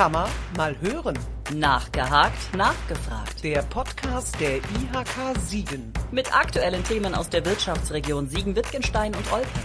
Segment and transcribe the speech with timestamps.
[0.00, 1.18] Kammer mal hören.
[1.52, 3.44] Nachgehakt, nachgefragt.
[3.44, 5.92] Der Podcast der IHK Siegen.
[6.10, 9.60] Mit aktuellen Themen aus der Wirtschaftsregion Siegen-Wittgenstein und Olpe.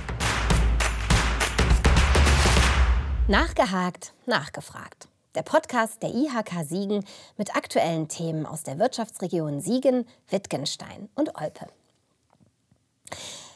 [3.30, 5.08] Nachgehakt, nachgefragt.
[5.36, 7.06] Der Podcast der IHK Siegen
[7.38, 11.68] mit aktuellen Themen aus der Wirtschaftsregion Siegen, Wittgenstein und Olpe.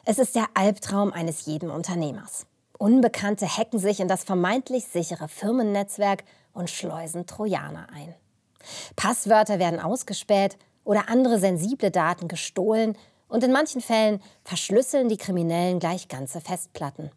[0.05, 2.45] Es ist der Albtraum eines jeden Unternehmers.
[2.77, 6.23] Unbekannte hacken sich in das vermeintlich sichere Firmennetzwerk
[6.59, 8.13] und schleusen Trojaner ein.
[8.95, 12.97] Passwörter werden ausgespäht oder andere sensible Daten gestohlen
[13.29, 17.11] und in manchen Fällen verschlüsseln die Kriminellen gleich ganze Festplatten,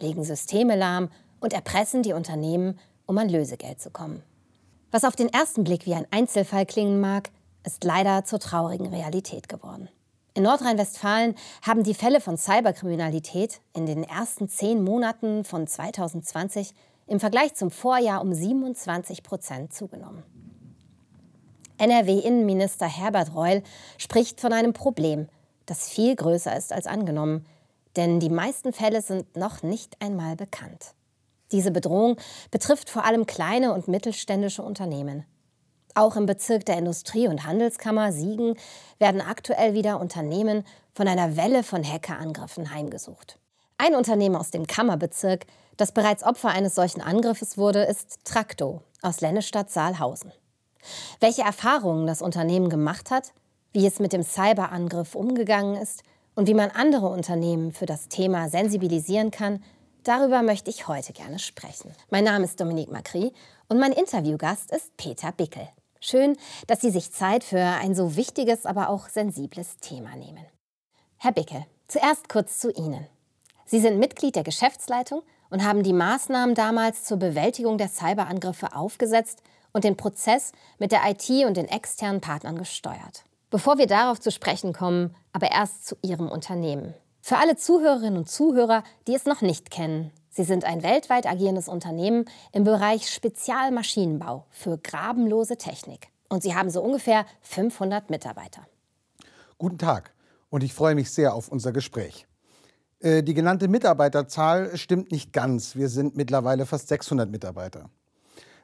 [0.00, 4.22] legen Systeme lahm und erpressen die Unternehmen, um an Lösegeld zu kommen.
[4.90, 7.30] Was auf den ersten Blick wie ein Einzelfall klingen mag,
[7.64, 9.90] ist leider zur traurigen Realität geworden.
[10.32, 16.72] In Nordrhein-Westfalen haben die Fälle von Cyberkriminalität in den ersten zehn Monaten von 2020
[17.08, 20.22] im Vergleich zum Vorjahr um 27 Prozent zugenommen.
[21.78, 23.62] NRW-Innenminister Herbert Reul
[23.96, 25.28] spricht von einem Problem,
[25.66, 27.46] das viel größer ist als angenommen,
[27.96, 30.94] denn die meisten Fälle sind noch nicht einmal bekannt.
[31.50, 32.16] Diese Bedrohung
[32.50, 35.24] betrifft vor allem kleine und mittelständische Unternehmen.
[35.94, 38.54] Auch im Bezirk der Industrie- und Handelskammer Siegen
[38.98, 43.38] werden aktuell wieder Unternehmen von einer Welle von Hackerangriffen heimgesucht.
[43.78, 45.46] Ein Unternehmen aus dem Kammerbezirk,
[45.78, 50.32] das bereits Opfer eines solchen Angriffes wurde, ist Trakto aus Lennestadt Saalhausen.
[51.20, 53.32] Welche Erfahrungen das Unternehmen gemacht hat,
[53.72, 56.02] wie es mit dem Cyberangriff umgegangen ist
[56.34, 59.62] und wie man andere Unternehmen für das Thema sensibilisieren kann,
[60.02, 61.94] darüber möchte ich heute gerne sprechen.
[62.10, 63.32] Mein Name ist Dominique Macri
[63.68, 65.68] und mein Interviewgast ist Peter Bickel.
[66.00, 66.36] Schön,
[66.66, 70.44] dass Sie sich Zeit für ein so wichtiges, aber auch sensibles Thema nehmen.
[71.18, 73.06] Herr Bickel, zuerst kurz zu Ihnen.
[73.64, 79.42] Sie sind Mitglied der Geschäftsleitung und haben die Maßnahmen damals zur Bewältigung der Cyberangriffe aufgesetzt
[79.72, 83.24] und den Prozess mit der IT und den externen Partnern gesteuert.
[83.50, 86.94] Bevor wir darauf zu sprechen kommen, aber erst zu Ihrem Unternehmen.
[87.20, 91.68] Für alle Zuhörerinnen und Zuhörer, die es noch nicht kennen, Sie sind ein weltweit agierendes
[91.68, 96.10] Unternehmen im Bereich Spezialmaschinenbau für grabenlose Technik.
[96.28, 98.62] Und Sie haben so ungefähr 500 Mitarbeiter.
[99.58, 100.12] Guten Tag
[100.48, 102.27] und ich freue mich sehr auf unser Gespräch.
[103.00, 105.76] Äh, die genannte Mitarbeiterzahl stimmt nicht ganz.
[105.76, 107.90] Wir sind mittlerweile fast 600 Mitarbeiter.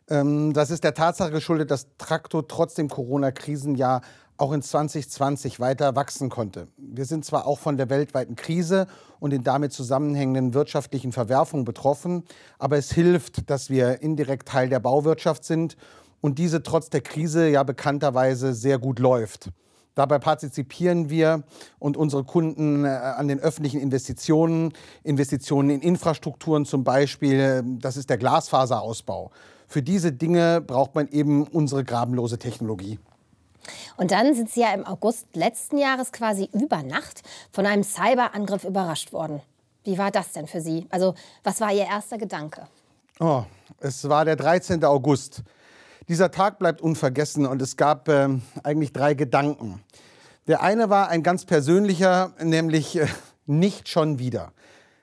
[0.09, 4.03] Ähm, das ist der Tatsache geschuldet, dass Traktor trotz dem Corona-Krisenjahr
[4.37, 6.67] auch in 2020 weiter wachsen konnte.
[6.77, 8.89] Wir sind zwar auch von der weltweiten Krise
[9.21, 12.25] und den damit zusammenhängenden wirtschaftlichen Verwerfungen betroffen,
[12.59, 15.77] aber es hilft, dass wir indirekt Teil der Bauwirtschaft sind
[16.21, 19.51] und diese trotz der Krise ja bekannterweise sehr gut läuft.
[19.95, 21.45] Dabei partizipieren wir
[21.79, 24.73] und unsere Kunden äh, an den öffentlichen Investitionen,
[25.05, 29.31] Investitionen in Infrastrukturen zum Beispiel, das ist der Glasfaserausbau.
[29.69, 32.99] Für diese Dinge braucht man eben unsere grabenlose Technologie.
[33.97, 38.65] Und dann sind Sie ja im August letzten Jahres quasi über Nacht von einem Cyberangriff
[38.65, 39.41] überrascht worden.
[39.85, 40.87] Wie war das denn für Sie?
[40.91, 42.67] Also, was war Ihr erster Gedanke?
[43.21, 43.45] Oh,
[43.81, 44.85] es war der 13.
[44.85, 45.43] August.
[46.09, 48.29] Dieser Tag bleibt unvergessen und es gab äh,
[48.63, 49.83] eigentlich drei Gedanken.
[50.47, 53.07] Der eine war ein ganz persönlicher, nämlich äh,
[53.47, 54.53] nicht schon wieder.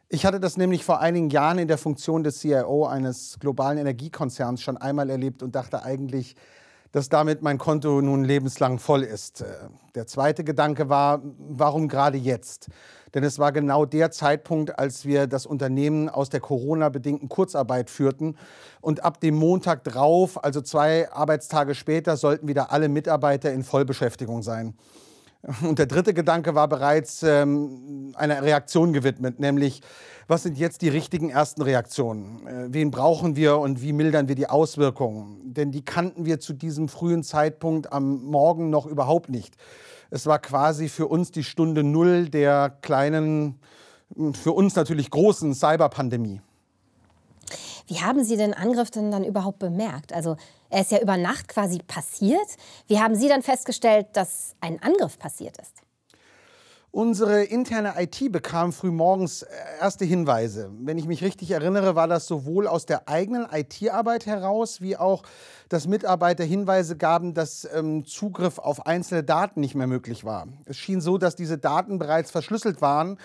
[0.10, 4.62] Ich hatte das nämlich vor einigen Jahren in der Funktion des CIO eines globalen Energiekonzerns
[4.62, 6.36] schon einmal erlebt und dachte eigentlich,
[6.92, 9.42] dass damit mein Konto nun lebenslang voll ist.
[9.42, 9.46] Äh,
[9.96, 12.70] der zweite Gedanke war, warum gerade jetzt?
[13.14, 18.38] Denn es war genau der Zeitpunkt, als wir das Unternehmen aus der Corona-bedingten Kurzarbeit führten.
[18.80, 24.44] Und ab dem Montag drauf, also zwei Arbeitstage später, sollten wieder alle Mitarbeiter in Vollbeschäftigung
[24.44, 24.76] sein.
[25.62, 29.82] Und der dritte Gedanke war bereits ähm, einer Reaktion gewidmet, nämlich
[30.28, 32.48] was sind jetzt die richtigen ersten Reaktionen?
[32.48, 35.54] Äh, wen brauchen wir und wie mildern wir die Auswirkungen?
[35.54, 39.56] Denn die kannten wir zu diesem frühen Zeitpunkt am Morgen noch überhaupt nicht.
[40.10, 43.60] Es war quasi für uns die Stunde Null der kleinen,
[44.34, 46.42] für uns natürlich großen Cyberpandemie.
[47.88, 50.14] Wie haben Sie den Angriff denn dann überhaupt bemerkt?
[50.14, 50.38] Also
[50.72, 52.48] er ist ja über Nacht quasi passiert.
[52.88, 55.82] Wie haben Sie dann festgestellt, dass ein Angriff passiert ist?
[56.94, 59.48] Unsere interne IT bekam frühmorgens äh,
[59.80, 60.70] erste Hinweise.
[60.80, 65.24] Wenn ich mich richtig erinnere, war das sowohl aus der eigenen IT-Arbeit heraus, wie auch,
[65.70, 70.50] dass Mitarbeiter Hinweise gaben, dass ähm, Zugriff auf einzelne Daten nicht mehr möglich war.
[70.66, 73.18] Es schien so, dass diese Daten bereits verschlüsselt waren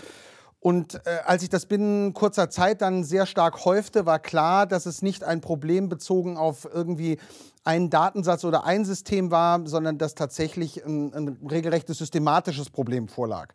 [0.67, 4.85] und äh, als sich das binnen kurzer Zeit dann sehr stark häufte, war klar, dass
[4.85, 7.19] es nicht ein Problem bezogen auf irgendwie
[7.63, 13.55] einen Datensatz oder ein System war, sondern dass tatsächlich ein, ein regelrechtes systematisches Problem vorlag.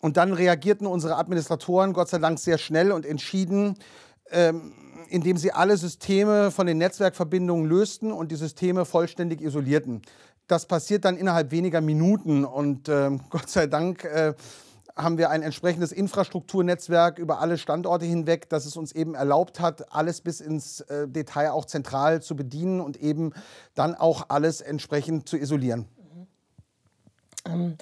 [0.00, 3.76] Und dann reagierten unsere Administratoren Gott sei Dank sehr schnell und entschieden,
[4.30, 4.72] ähm,
[5.10, 10.00] indem sie alle Systeme von den Netzwerkverbindungen lösten und die Systeme vollständig isolierten.
[10.46, 14.32] Das passiert dann innerhalb weniger Minuten und äh, Gott sei Dank äh,
[14.96, 19.92] haben wir ein entsprechendes Infrastrukturnetzwerk über alle Standorte hinweg, das es uns eben erlaubt hat,
[19.92, 23.32] alles bis ins äh, Detail auch zentral zu bedienen und eben
[23.74, 25.88] dann auch alles entsprechend zu isolieren.
[25.96, 26.26] Mhm.
[27.46, 27.78] Ähm,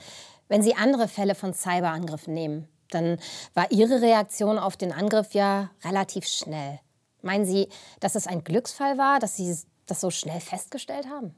[0.48, 3.18] wenn Sie andere Fälle von Cyberangriffen nehmen, dann
[3.54, 6.80] war Ihre Reaktion auf den Angriff ja relativ schnell.
[7.22, 7.68] Meinen Sie,
[8.00, 9.56] dass es ein Glücksfall war, dass Sie
[9.86, 11.34] das so schnell festgestellt haben?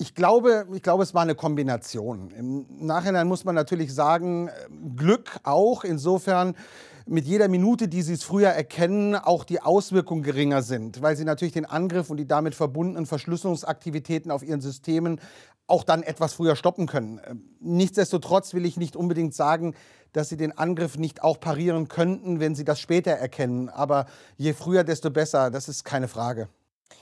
[0.00, 2.30] Ich glaube, ich glaube, es war eine Kombination.
[2.30, 4.48] Im Nachhinein muss man natürlich sagen,
[4.96, 5.84] Glück auch.
[5.84, 6.56] Insofern,
[7.04, 11.26] mit jeder Minute, die Sie es früher erkennen, auch die Auswirkungen geringer sind, weil Sie
[11.26, 15.20] natürlich den Angriff und die damit verbundenen Verschlüsselungsaktivitäten auf Ihren Systemen
[15.66, 17.20] auch dann etwas früher stoppen können.
[17.60, 19.74] Nichtsdestotrotz will ich nicht unbedingt sagen,
[20.14, 23.68] dass Sie den Angriff nicht auch parieren könnten, wenn Sie das später erkennen.
[23.68, 24.06] Aber
[24.38, 26.48] je früher, desto besser, das ist keine Frage.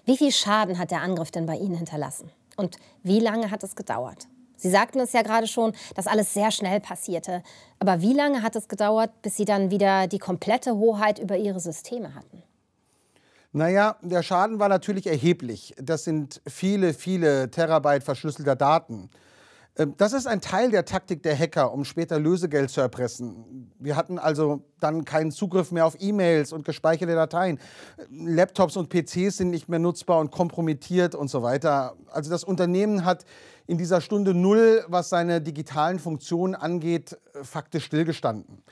[0.04, 2.32] Wie viel Schaden hat der Angriff denn bei Ihnen hinterlassen?
[2.58, 4.26] Und wie lange hat es gedauert?
[4.56, 7.44] Sie sagten es ja gerade schon, dass alles sehr schnell passierte.
[7.78, 11.60] Aber wie lange hat es gedauert, bis Sie dann wieder die komplette Hoheit über Ihre
[11.60, 12.42] Systeme hatten?
[13.52, 15.74] Naja, der Schaden war natürlich erheblich.
[15.80, 19.08] Das sind viele, viele Terabyte verschlüsselter Daten.
[19.78, 23.72] Ähm, das ist ein Teil der Taktik der Hacker, um später Lösegeld zu erpressen.
[23.78, 27.58] Wir hatten also dann keinen Zugriff mehr auf E-Mails und gespeicherte Dateien.
[28.10, 31.94] Laptops und PCs sind nicht mehr nutzbar und kompromittiert und so weiter.
[32.08, 33.24] Also das Unternehmen hat
[33.66, 38.62] in dieser Stunde Null, was seine digitalen Funktionen angeht, faktisch stillgestanden.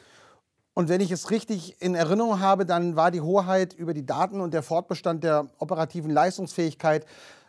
[0.74, 4.40] Und wenn ich es richtig in Erinnerung habe, dann war die Hoheit über die Daten
[4.40, 7.06] und der Fortbestand der operativen Leistungsfähigkeit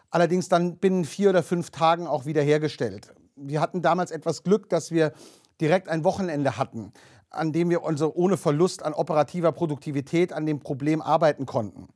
[0.10, 4.92] allerdings dann binnen vier oder fünf Tagen auch wiederhergestellt wir hatten damals etwas Glück, dass
[4.92, 5.14] wir
[5.62, 6.92] direkt ein Wochenende hatten,
[7.30, 11.88] an dem wir also ohne Verlust an operativer Produktivität an dem Problem arbeiten konnten.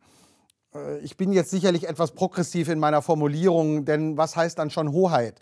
[0.73, 4.91] Äh, ich bin jetzt sicherlich etwas progressiv in meiner Formulierung, denn was heißt dann schon
[4.91, 5.39] Hoheit?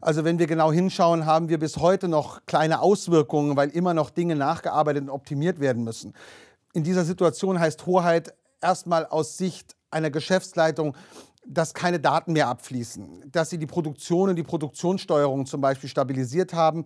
[0.00, 4.10] Also wenn wir genau hinschauen, haben wir bis heute noch kleine Auswirkungen, weil immer noch
[4.10, 6.14] Dinge nachgearbeitet und optimiert werden müssen.
[6.72, 10.96] In dieser Situation heißt Hoheit erstmal aus Sicht einer Geschäftsleitung
[11.46, 16.54] dass keine Daten mehr abfließen, dass sie die Produktion und die Produktionssteuerung zum Beispiel stabilisiert
[16.54, 16.84] haben,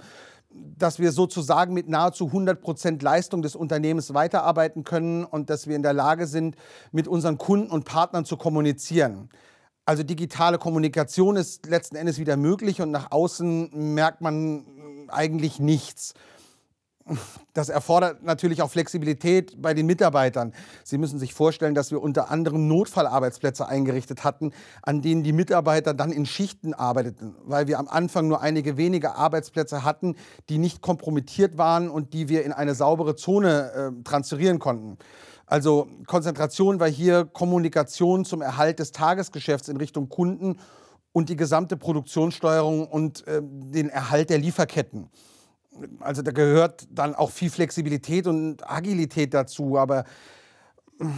[0.51, 5.77] dass wir sozusagen mit nahezu 100 Prozent Leistung des Unternehmens weiterarbeiten können und dass wir
[5.77, 6.57] in der Lage sind,
[6.93, 9.29] mit unseren Kunden und Partnern zu kommunizieren.
[9.85, 14.65] Also digitale Kommunikation ist letzten Endes wieder möglich und nach außen merkt man
[15.09, 16.15] eigentlich nichts.
[17.55, 20.53] Das erfordert natürlich auch Flexibilität bei den Mitarbeitern.
[20.83, 25.95] Sie müssen sich vorstellen, dass wir unter anderem Notfallarbeitsplätze eingerichtet hatten, an denen die Mitarbeiter
[25.95, 30.17] dann in Schichten arbeiteten, weil wir am Anfang nur einige wenige Arbeitsplätze hatten,
[30.49, 34.99] die nicht kompromittiert waren und die wir in eine saubere Zone äh, transferieren konnten.
[35.47, 40.59] Also Konzentration war hier Kommunikation zum Erhalt des Tagesgeschäfts in Richtung Kunden
[41.13, 45.09] und die gesamte Produktionssteuerung und äh, den Erhalt der Lieferketten
[46.01, 50.05] also da gehört dann auch viel Flexibilität und Agilität dazu, aber
[50.99, 51.09] mm,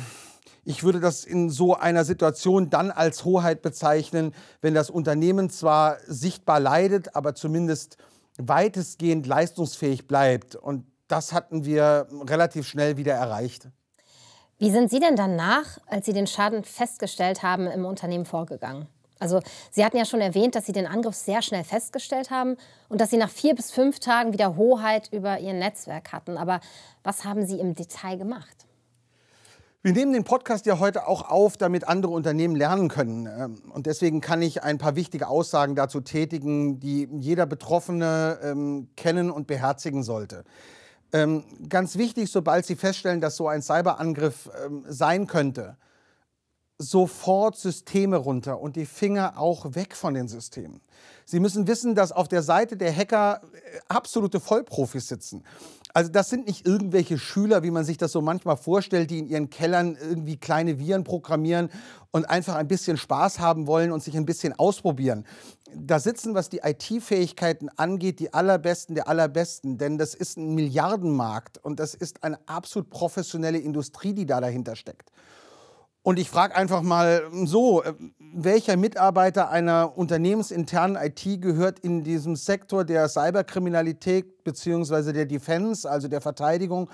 [0.65, 5.97] ich würde das in so einer Situation dann als Hoheit bezeichnen, wenn das Unternehmen zwar
[6.07, 7.97] sichtbar leidet, aber zumindest
[8.37, 10.57] weitestgehend leistungsfähig bleibt.
[10.57, 13.69] Und das hatten wir relativ schnell wieder erreicht.
[14.59, 18.89] Wie sind Sie denn danach, als Sie den Schaden festgestellt haben, im Unternehmen vorgegangen?
[19.19, 22.57] Also Sie hatten ja schon erwähnt, dass Sie den Angriff sehr schnell festgestellt haben
[22.89, 26.37] und dass Sie nach vier bis fünf Tagen wieder Hoheit über Ihr Netzwerk hatten.
[26.37, 26.61] Aber
[27.03, 28.69] was haben Sie im Detail gemacht?
[29.81, 33.27] Wir nehmen den Podcast ja heute auch auf, damit andere Unternehmen lernen können.
[33.27, 38.89] Ähm, und deswegen kann ich ein paar wichtige Aussagen dazu tätigen, die jeder Betroffene ähm,
[38.97, 40.45] kennen und beherzigen sollte.
[41.13, 45.77] Ähm, ganz wichtig, sobald Sie feststellen, dass so ein Cyberangriff ähm, sein könnte,
[46.79, 50.81] sofort Systeme runter und die Finger auch weg von den Systemen.
[51.25, 55.45] Sie müssen wissen, dass auf der Seite der Hacker äh, absolute Vollprofis sitzen.
[55.93, 59.29] Also das sind nicht irgendwelche Schüler, wie man sich das so manchmal vorstellt, die in
[59.29, 61.71] ihren Kellern irgendwie kleine Viren programmieren
[62.13, 65.27] und einfach ein bisschen Spaß haben wollen und sich ein bisschen ausprobieren.
[65.75, 71.59] Da sitzen, was die IT-Fähigkeiten angeht, die allerbesten der allerbesten, denn das ist ein Milliardenmarkt
[71.65, 75.11] und das ist eine absolut professionelle Industrie, die da dahinter steckt.
[76.09, 82.35] Und ich frage einfach mal so, äh, welcher Mitarbeiter einer unternehmensinternen IT gehört in diesem
[82.35, 85.13] Sektor der Cyberkriminalität bzw.
[85.13, 86.89] der Defense, also der Verteidigung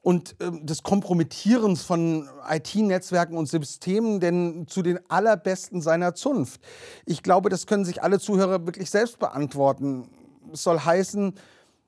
[0.00, 6.62] und äh, des Kompromittierens von IT-Netzwerken und Systemen denn zu den allerbesten seiner Zunft?
[7.04, 10.08] Ich glaube, das können sich alle Zuhörer wirklich selbst beantworten.
[10.54, 11.34] Es soll heißen,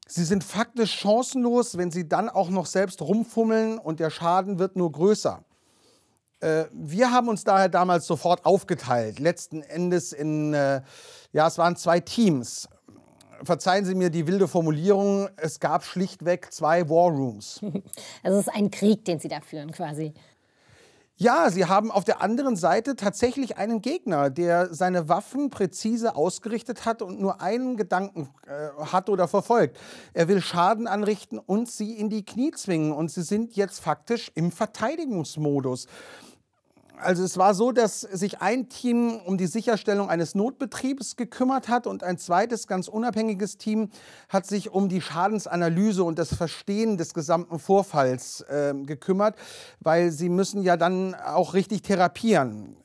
[0.06, 4.76] Sie sind faktisch chancenlos, wenn sie dann auch noch selbst rumfummeln und der Schaden wird
[4.76, 5.42] nur größer.
[6.40, 10.82] Äh, wir haben uns daher damals sofort aufgeteilt, letzten Endes in, äh,
[11.32, 12.68] ja, es waren zwei Teams.
[13.42, 17.60] Verzeihen Sie mir die wilde Formulierung, es gab schlichtweg zwei War Rooms.
[18.22, 20.12] Also es ist ein Krieg, den Sie da führen quasi.
[21.22, 26.86] Ja, sie haben auf der anderen Seite tatsächlich einen Gegner, der seine Waffen präzise ausgerichtet
[26.86, 29.78] hat und nur einen Gedanken äh, hat oder verfolgt.
[30.14, 32.92] Er will Schaden anrichten und sie in die Knie zwingen.
[32.92, 35.88] Und sie sind jetzt faktisch im Verteidigungsmodus.
[37.02, 41.86] Also es war so, dass sich ein Team um die Sicherstellung eines Notbetriebs gekümmert hat
[41.86, 43.90] und ein zweites ganz unabhängiges Team
[44.28, 49.36] hat sich um die Schadensanalyse und das Verstehen des gesamten Vorfalls äh, gekümmert,
[49.80, 52.76] weil sie müssen ja dann auch richtig therapieren.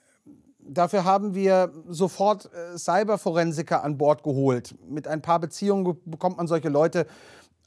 [0.59, 4.75] Dafür haben wir sofort äh, Cyberforensiker an Bord geholt.
[4.89, 7.05] Mit ein paar Beziehungen bekommt man solche Leute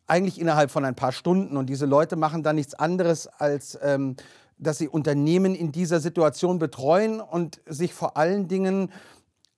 [0.09, 1.57] eigentlich innerhalb von ein paar Stunden.
[1.57, 4.17] Und diese Leute machen dann nichts anderes als ähm,
[4.59, 8.91] dass sie Unternehmen in dieser Situation betreuen und sich vor allen Dingen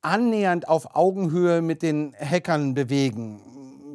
[0.02, 3.40] annähernd auf Augenhöhe mit den Hackern bewegen.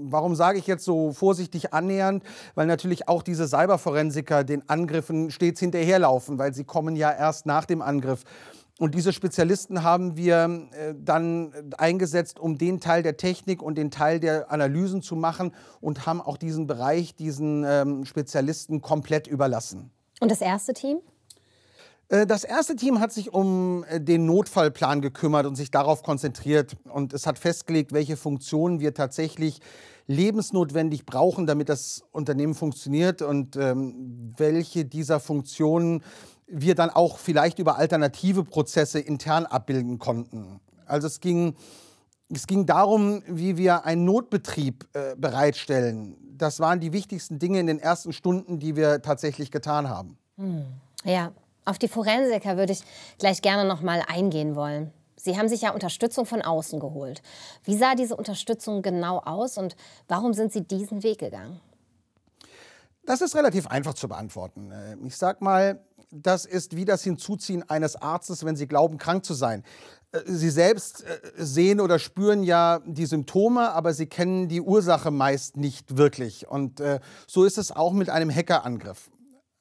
[0.08, 2.24] Warum sage ich jetzt so vorsichtig annähernd?
[2.54, 7.66] Weil natürlich auch diese Cyberforensiker den Angriffen stets hinterherlaufen, weil sie kommen ja erst nach
[7.66, 8.24] dem Angriff.
[8.78, 13.90] Und diese Spezialisten haben wir äh, dann eingesetzt, um den Teil der Technik und den
[13.90, 19.92] Teil der Analysen zu machen und haben auch diesen Bereich diesen ähm, Spezialisten komplett überlassen.
[20.20, 21.00] Und das erste Team?
[22.10, 26.76] Äh, das erste Team hat sich um äh, den Notfallplan gekümmert und sich darauf konzentriert.
[26.86, 29.60] Und es hat festgelegt, welche Funktionen wir tatsächlich
[30.08, 36.04] lebensnotwendig brauchen, damit das Unternehmen funktioniert und ähm, welche dieser Funktionen
[36.48, 40.60] wir dann auch vielleicht über alternative Prozesse intern abbilden konnten.
[40.86, 41.56] Also es ging,
[42.30, 46.25] es ging darum, wie wir einen Notbetrieb äh, bereitstellen.
[46.38, 50.18] Das waren die wichtigsten Dinge in den ersten Stunden, die wir tatsächlich getan haben.
[50.38, 50.66] Hm.
[51.04, 51.32] Ja,
[51.66, 52.84] auf die Forensiker würde ich
[53.18, 54.92] gleich gerne noch mal eingehen wollen.
[55.16, 57.22] Sie haben sich ja Unterstützung von außen geholt.
[57.64, 59.76] Wie sah diese Unterstützung genau aus und
[60.08, 61.60] warum sind Sie diesen Weg gegangen?
[63.06, 64.72] Das ist relativ einfach zu beantworten.
[64.72, 65.80] Äh, ich sag mal,
[66.12, 69.64] das ist wie das Hinzuziehen eines Arztes, wenn Sie glauben, krank zu sein.
[70.16, 75.12] Äh, Sie selbst äh, sehen oder spüren ja die Symptome, aber Sie kennen die Ursache
[75.12, 76.48] meist nicht wirklich.
[76.48, 76.82] Und
[77.28, 79.10] so ist es auch mit einem Hackerangriff.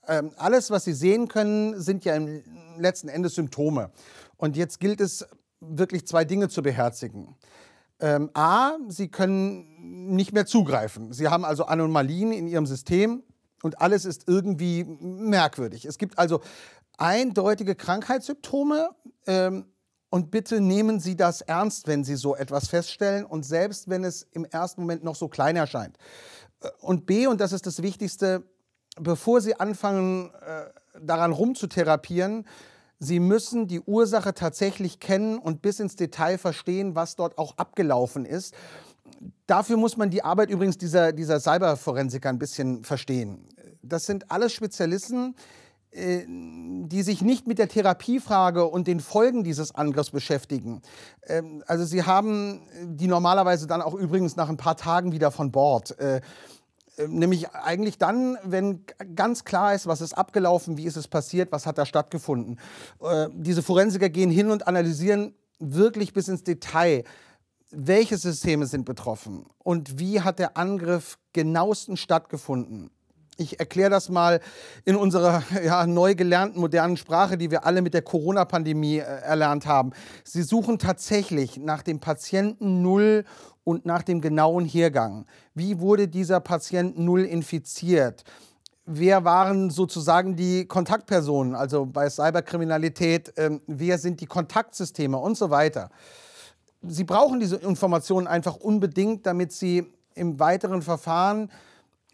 [0.07, 2.43] Ähm, alles, was Sie sehen können, sind ja im
[2.79, 3.91] letzten Endes Symptome.
[4.37, 5.27] Und jetzt gilt es
[5.61, 7.37] wirklich zwei Dinge zu beherzigen.
[8.01, 11.13] Ähm, A, Sie können nicht mehr zugreifen.
[11.13, 13.23] Sie haben also Anomalien in Ihrem System
[13.63, 15.87] und alles ist irgendwie merkwürdig.
[15.87, 16.41] Es gibt also
[16.99, 18.91] eindeutige Krankheitssymptome.
[19.27, 19.67] Ähm,
[20.15, 24.23] und bitte nehmen Sie das ernst, wenn Sie so etwas feststellen und selbst wenn es
[24.31, 25.99] im ersten Moment noch so klein erscheint.
[26.61, 28.45] Äh, und B, und das ist das Wichtigste,
[28.95, 30.67] bevor Sie anfangen, äh,
[31.03, 32.47] daran rumzutherapieren,
[33.01, 38.25] Sie müssen die Ursache tatsächlich kennen und bis ins Detail verstehen, was dort auch abgelaufen
[38.25, 38.55] ist.
[39.49, 43.49] Dafür muss man die Arbeit übrigens dieser, dieser Cyberforensiker ein bisschen verstehen.
[43.83, 45.35] Das sind alles Spezialisten,
[45.97, 50.83] die sich nicht mit der Therapiefrage und den Folgen dieses Angriffs beschäftigen.
[51.27, 55.53] Ähm, also sie haben die normalerweise dann auch übrigens nach ein paar Tagen wieder von
[55.53, 55.99] Bord.
[55.99, 56.21] Äh,
[56.97, 58.85] äh, nämlich eigentlich dann, wenn
[59.15, 62.59] ganz klar ist, was ist abgelaufen, wie ist es passiert, was hat da stattgefunden.
[63.01, 67.05] Äh, diese Forensiker gehen hin und analysieren wirklich bis ins Detail,
[67.71, 72.91] welche Systeme sind betroffen und wie hat der Angriff genauestens stattgefunden.
[73.37, 74.41] Ich erkläre das mal
[74.85, 79.67] in unserer ja, neu gelernten modernen Sprache, die wir alle mit der Corona-Pandemie äh, erlernt
[79.67, 79.93] haben.
[80.23, 83.25] Sie suchen tatsächlich nach dem Patienten Null
[83.65, 85.27] und nach dem genauen Hergang.
[85.55, 88.25] Wie wurde dieser Patient Null infiziert?
[88.87, 95.51] Wer waren sozusagen die Kontaktpersonen, also bei Cyberkriminalität, äh, wer sind die Kontaktsysteme und so
[95.51, 95.91] weiter.
[96.83, 101.51] Sie brauchen diese Informationen einfach unbedingt, damit Sie im weiteren Verfahren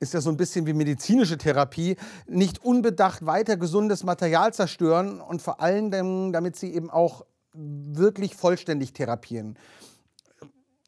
[0.01, 5.43] ist ja so ein bisschen wie medizinische Therapie, nicht unbedacht weiter gesundes Material zerstören und
[5.43, 9.59] vor allem, damit sie eben auch wirklich vollständig therapieren.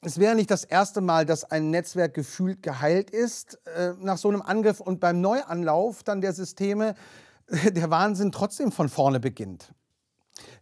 [0.00, 4.28] Es wäre nicht das erste Mal, dass ein Netzwerk gefühlt geheilt ist äh, nach so
[4.28, 6.94] einem Angriff und beim Neuanlauf dann der Systeme
[7.48, 9.72] der Wahnsinn trotzdem von vorne beginnt.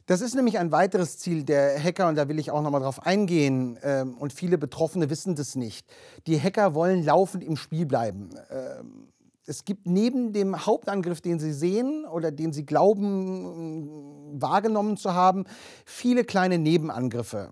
[0.06, 2.80] Das ist nämlich ein weiteres Ziel der Hacker und da will ich auch noch mal
[2.80, 3.78] drauf eingehen.
[3.82, 5.86] Ähm, und viele Betroffene wissen das nicht.
[6.26, 8.30] Die Hacker wollen laufend im Spiel bleiben.
[8.50, 9.08] Ähm,
[9.46, 15.44] es gibt neben dem Hauptangriff, den sie sehen oder den sie glauben wahrgenommen zu haben,
[15.84, 17.50] viele kleine Nebenangriffe.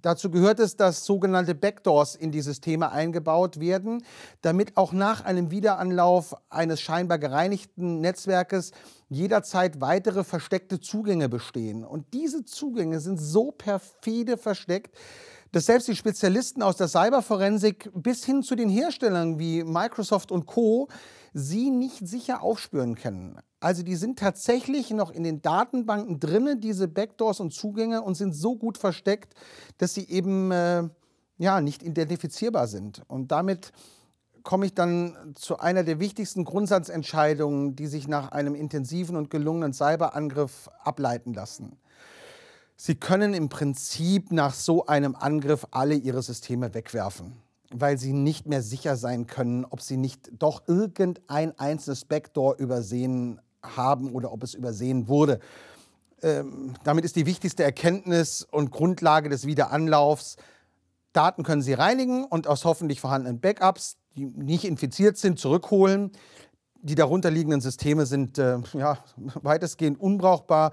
[0.00, 4.02] Dazu gehört es, dass sogenannte Backdoors in die Systeme eingebaut werden,
[4.40, 8.72] damit auch nach einem Wiederanlauf eines scheinbar gereinigten Netzwerkes
[9.08, 11.84] jederzeit weitere versteckte Zugänge bestehen.
[11.84, 14.96] Und diese Zugänge sind so perfide versteckt,
[15.52, 20.46] dass selbst die Spezialisten aus der Cyberforensik bis hin zu den Herstellern wie Microsoft und
[20.46, 20.88] Co
[21.34, 23.38] sie nicht sicher aufspüren können.
[23.62, 28.32] Also die sind tatsächlich noch in den Datenbanken drinne, diese Backdoors und Zugänge und sind
[28.32, 29.34] so gut versteckt,
[29.78, 30.88] dass sie eben äh,
[31.38, 33.02] ja nicht identifizierbar sind.
[33.06, 33.72] Und damit
[34.42, 39.72] komme ich dann zu einer der wichtigsten Grundsatzentscheidungen, die sich nach einem intensiven und gelungenen
[39.72, 41.76] Cyberangriff ableiten lassen.
[42.74, 47.34] Sie können im Prinzip nach so einem Angriff alle Ihre Systeme wegwerfen,
[47.70, 53.40] weil Sie nicht mehr sicher sein können, ob Sie nicht doch irgendein einzelnes Backdoor übersehen
[53.62, 55.40] haben oder ob es übersehen wurde.
[56.22, 60.36] Ähm, damit ist die wichtigste Erkenntnis und Grundlage des Wiederanlaufs,
[61.12, 66.12] Daten können Sie reinigen und aus hoffentlich vorhandenen Backups, die nicht infiziert sind, zurückholen.
[66.80, 68.98] Die darunterliegenden Systeme sind äh, ja,
[69.34, 70.72] weitestgehend unbrauchbar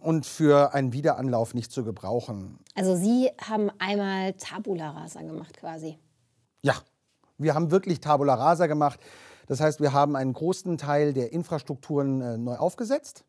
[0.00, 2.58] und für einen Wiederanlauf nicht zu gebrauchen.
[2.74, 5.98] Also Sie haben einmal Tabula Rasa gemacht quasi.
[6.62, 6.74] Ja,
[7.38, 9.00] wir haben wirklich Tabula Rasa gemacht.
[9.46, 13.24] Das heißt, wir haben einen großen Teil der Infrastrukturen äh, neu aufgesetzt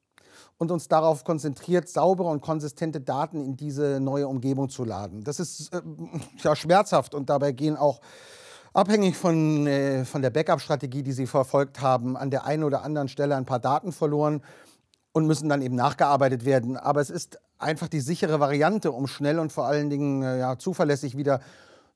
[0.57, 5.23] und uns darauf konzentriert, saubere und konsistente Daten in diese neue Umgebung zu laden.
[5.23, 5.81] Das ist äh,
[6.43, 8.01] ja schmerzhaft und dabei gehen auch
[8.73, 13.07] abhängig von, äh, von der Backup-Strategie, die Sie verfolgt haben, an der einen oder anderen
[13.07, 14.41] Stelle ein paar Daten verloren
[15.11, 16.75] und müssen dann eben nachgearbeitet werden.
[16.77, 20.57] Aber es ist einfach die sichere Variante, um schnell und vor allen Dingen äh, ja,
[20.57, 21.39] zuverlässig wieder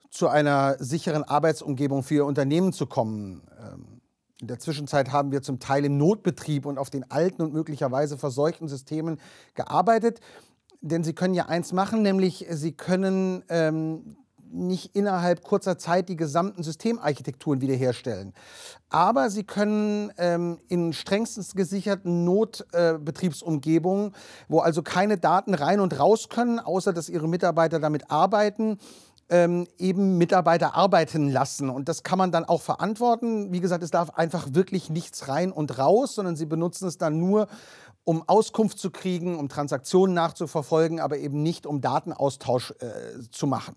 [0.09, 3.41] zu einer sicheren Arbeitsumgebung für Ihr Unternehmen zu kommen.
[3.59, 3.96] Ähm,
[4.39, 8.17] in der Zwischenzeit haben wir zum Teil im Notbetrieb und auf den alten und möglicherweise
[8.17, 9.19] verseuchten Systemen
[9.55, 10.19] gearbeitet.
[10.81, 14.17] Denn Sie können ja eins machen, nämlich Sie können ähm,
[14.51, 18.33] nicht innerhalb kurzer Zeit die gesamten Systemarchitekturen wiederherstellen.
[18.89, 24.15] Aber sie können ähm, in strengstens gesicherten Notbetriebsumgebungen, äh,
[24.47, 28.77] wo also keine Daten rein und raus können, außer dass ihre Mitarbeiter damit arbeiten,
[29.29, 31.69] ähm, eben Mitarbeiter arbeiten lassen.
[31.69, 33.51] Und das kann man dann auch verantworten.
[33.51, 37.19] Wie gesagt, es darf einfach wirklich nichts rein und raus, sondern sie benutzen es dann
[37.19, 37.47] nur,
[38.03, 43.75] um Auskunft zu kriegen, um Transaktionen nachzuverfolgen, aber eben nicht, um Datenaustausch äh, zu machen.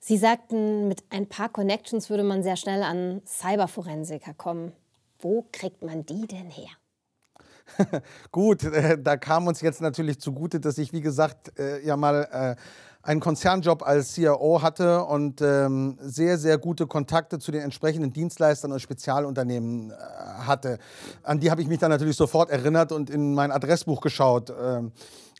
[0.00, 4.72] Sie sagten, mit ein paar Connections würde man sehr schnell an Cyberforensiker kommen.
[5.20, 6.70] Wo kriegt man die denn her?
[8.32, 12.28] Gut, äh, da kam uns jetzt natürlich zugute, dass ich, wie gesagt, äh, ja mal
[12.32, 12.56] äh,
[13.08, 18.70] einen Konzernjob als CRO hatte und ähm, sehr, sehr gute Kontakte zu den entsprechenden Dienstleistern
[18.70, 20.78] und Spezialunternehmen äh, hatte.
[21.22, 24.50] An die habe ich mich dann natürlich sofort erinnert und in mein Adressbuch geschaut.
[24.50, 24.92] Ähm,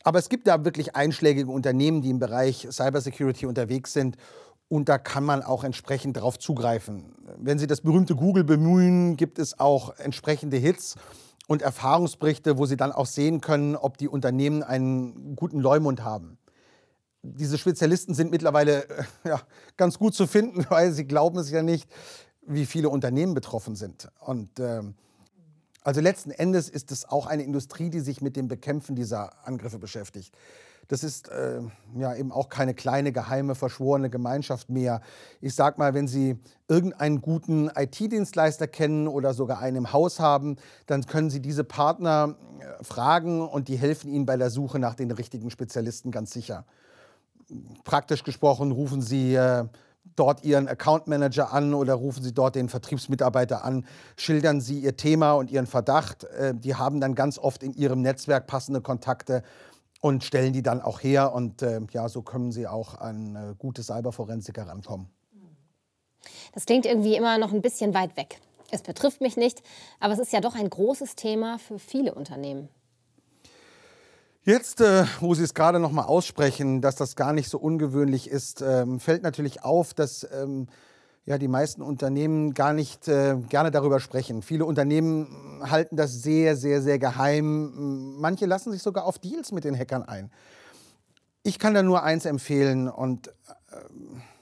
[0.03, 4.17] aber es gibt da wirklich einschlägige Unternehmen, die im Bereich Cybersecurity unterwegs sind
[4.67, 7.13] und da kann man auch entsprechend darauf zugreifen.
[7.37, 10.95] Wenn Sie das berühmte Google bemühen, gibt es auch entsprechende Hits
[11.47, 16.39] und Erfahrungsberichte, wo Sie dann auch sehen können, ob die Unternehmen einen guten Leumund haben.
[17.21, 19.41] Diese Spezialisten sind mittlerweile äh, ja,
[19.77, 21.89] ganz gut zu finden, weil sie glauben es ja nicht,
[22.41, 24.09] wie viele Unternehmen betroffen sind.
[24.19, 24.81] Und äh,
[25.83, 29.79] also letzten Endes ist es auch eine Industrie, die sich mit dem Bekämpfen dieser Angriffe
[29.79, 30.35] beschäftigt.
[30.89, 31.61] Das ist äh,
[31.95, 35.01] ja eben auch keine kleine, geheime, verschworene Gemeinschaft mehr.
[35.39, 40.55] Ich sag mal, wenn Sie irgendeinen guten IT-Dienstleister kennen oder sogar einen im Haus haben,
[40.87, 44.95] dann können Sie diese Partner äh, fragen und die helfen Ihnen bei der Suche nach
[44.95, 46.65] den richtigen Spezialisten ganz sicher.
[47.83, 49.65] Praktisch gesprochen rufen Sie äh,
[50.15, 53.85] dort Ihren Account Manager an oder rufen Sie dort den Vertriebsmitarbeiter an,
[54.17, 56.25] schildern Sie Ihr Thema und Ihren Verdacht.
[56.25, 59.43] Äh, die haben dann ganz oft in Ihrem Netzwerk passende Kontakte
[60.01, 61.33] und stellen die dann auch her.
[61.33, 65.09] Und äh, ja, so können sie auch an äh, gute Cyberforensiker rankommen.
[66.53, 68.39] Das klingt irgendwie immer noch ein bisschen weit weg.
[68.71, 69.63] Es betrifft mich nicht,
[69.99, 72.69] aber es ist ja doch ein großes Thema für viele Unternehmen.
[74.43, 78.29] Jetzt, äh, wo Sie es gerade noch mal aussprechen, dass das gar nicht so ungewöhnlich
[78.29, 80.67] ist, ähm, fällt natürlich auf, dass ähm,
[81.25, 84.41] ja, die meisten Unternehmen gar nicht äh, gerne darüber sprechen.
[84.41, 88.15] Viele Unternehmen halten das sehr, sehr, sehr geheim.
[88.17, 90.31] Manche lassen sich sogar auf Deals mit den Hackern ein.
[91.43, 93.31] Ich kann da nur eins empfehlen und äh,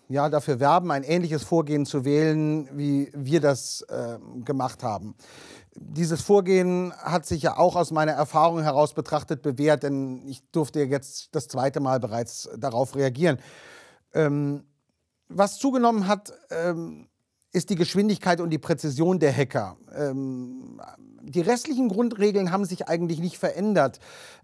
[0.09, 5.15] ja, dafür werben, ein ähnliches Vorgehen zu wählen, wie wir das äh, gemacht haben.
[5.79, 10.81] Dieses Vorgehen hat sich ja auch aus meiner Erfahrung heraus betrachtet bewährt, denn ich durfte
[10.81, 13.37] jetzt das zweite Mal bereits darauf reagieren.
[14.13, 14.63] Ähm,
[15.27, 17.09] was zugenommen hat, ähm,
[17.51, 19.77] ist die Geschwindigkeit und die Präzision der Hacker.
[19.95, 20.79] Ähm,
[21.21, 23.99] die restlichen Grundregeln haben sich eigentlich nicht verändert.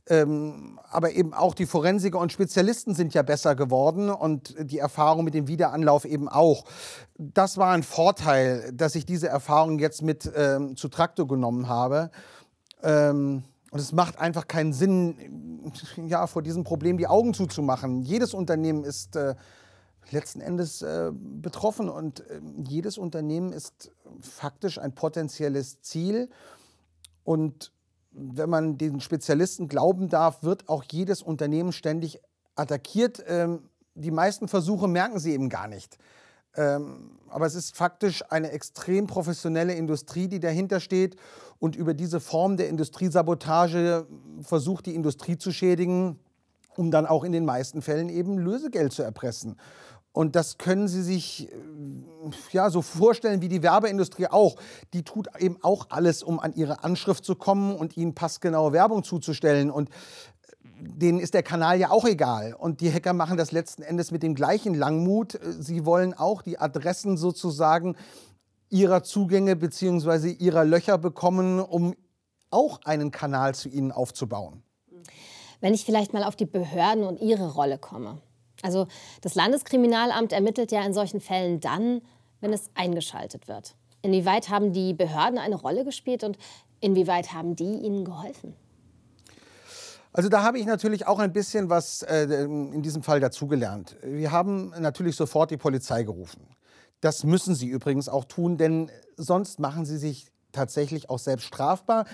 [0.08, 5.24] Ähm, aber eben auch die Forensiker und Spezialisten sind ja besser geworden und die Erfahrung
[5.24, 6.66] mit dem Wiederanlauf eben auch.
[7.18, 12.12] Das war ein Vorteil, dass ich diese Erfahrung jetzt mit ähm, zu Traktor genommen habe.
[12.82, 15.72] Ähm, und es macht einfach keinen Sinn,
[16.06, 18.02] ja, vor diesem Problem die Augen zuzumachen.
[18.04, 19.36] Jedes Unternehmen ist äh,
[20.12, 26.30] letzten Endes äh, betroffen und äh, jedes Unternehmen ist faktisch ein potenzielles Ziel.
[27.24, 27.72] Und
[28.12, 32.20] wenn man den Spezialisten glauben darf, wird auch jedes Unternehmen ständig
[32.56, 33.24] attackiert.
[33.28, 35.98] Ähm, die meisten Versuche merken sie eben gar nicht.
[36.56, 41.16] Ähm, aber es ist faktisch eine extrem professionelle Industrie, die dahinter steht
[41.60, 44.06] und über diese Form der Industriesabotage
[44.42, 46.20] versucht, die Industrie zu schädigen,
[46.76, 49.58] um dann auch in den meisten Fällen eben Lösegeld zu erpressen.
[50.14, 51.56] Und das können Sie sich äh,
[52.52, 54.56] ja, so vorstellen wie die Werbeindustrie auch.
[54.94, 59.04] Die tut eben auch alles, um an ihre Anschrift zu kommen und ihnen passgenaue Werbung
[59.04, 59.72] zuzustellen.
[59.72, 59.92] Und äh,
[60.78, 62.54] denen ist der Kanal ja auch egal.
[62.54, 65.40] Und die Hacker machen das letzten Endes mit dem gleichen Langmut.
[65.60, 67.96] Sie wollen auch die Adressen sozusagen
[68.70, 70.30] ihrer Zugänge bzw.
[70.30, 71.96] ihrer Löcher bekommen, um
[72.52, 74.62] auch einen Kanal zu ihnen aufzubauen.
[75.60, 78.22] Wenn ich vielleicht mal auf die Behörden und ihre Rolle komme.
[78.64, 78.88] Also
[79.22, 82.02] das Landeskriminalamt ermittelt ja in solchen Fällen dann,
[82.42, 83.76] wenn es eingeschaltet wird.
[84.02, 86.38] Inwieweit haben die Behörden eine Rolle gespielt und
[86.80, 88.56] inwieweit haben die ihnen geholfen?
[90.12, 93.98] Also da habe ich natürlich auch ein bisschen was äh, in diesem Fall dazugelernt.
[94.04, 96.48] Wir haben natürlich sofort die Polizei gerufen.
[97.02, 102.06] Das müssen sie übrigens auch tun, denn sonst machen sie sich tatsächlich auch selbst strafbar.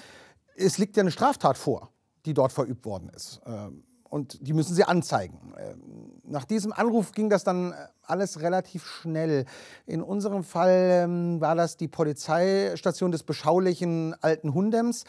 [0.56, 1.92] Es liegt ja eine Straftat vor,
[2.26, 3.42] die dort verübt worden ist.
[3.46, 5.38] Ähm, und die müssen sie anzeigen.
[5.58, 9.46] Ähm, nach diesem Anruf ging das dann äh, alles relativ schnell.
[9.86, 15.06] In unserem Fall ähm, war das die Polizeistation des beschaulichen alten Hundems.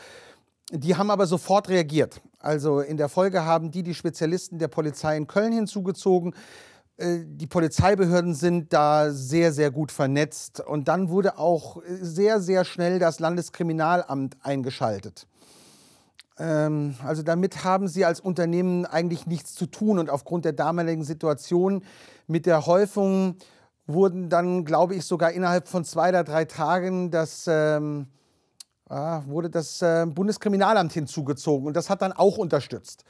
[0.72, 2.20] Die haben aber sofort reagiert.
[2.38, 6.34] Also in der Folge haben die die Spezialisten der Polizei in Köln hinzugezogen.
[6.96, 10.60] Äh, die Polizeibehörden sind da sehr, sehr gut vernetzt.
[10.60, 15.26] Und dann wurde auch sehr, sehr schnell das Landeskriminalamt eingeschaltet.
[16.40, 19.98] Ähm, also damit haben sie als Unternehmen eigentlich nichts zu tun.
[19.98, 21.85] Und aufgrund der damaligen Situation
[22.26, 23.37] mit der Häufung
[23.87, 28.07] wurden dann, glaube ich, sogar innerhalb von zwei oder drei Tagen das, ähm,
[28.88, 31.66] ah, wurde das äh, Bundeskriminalamt hinzugezogen.
[31.66, 33.05] Und das hat dann auch unterstützt.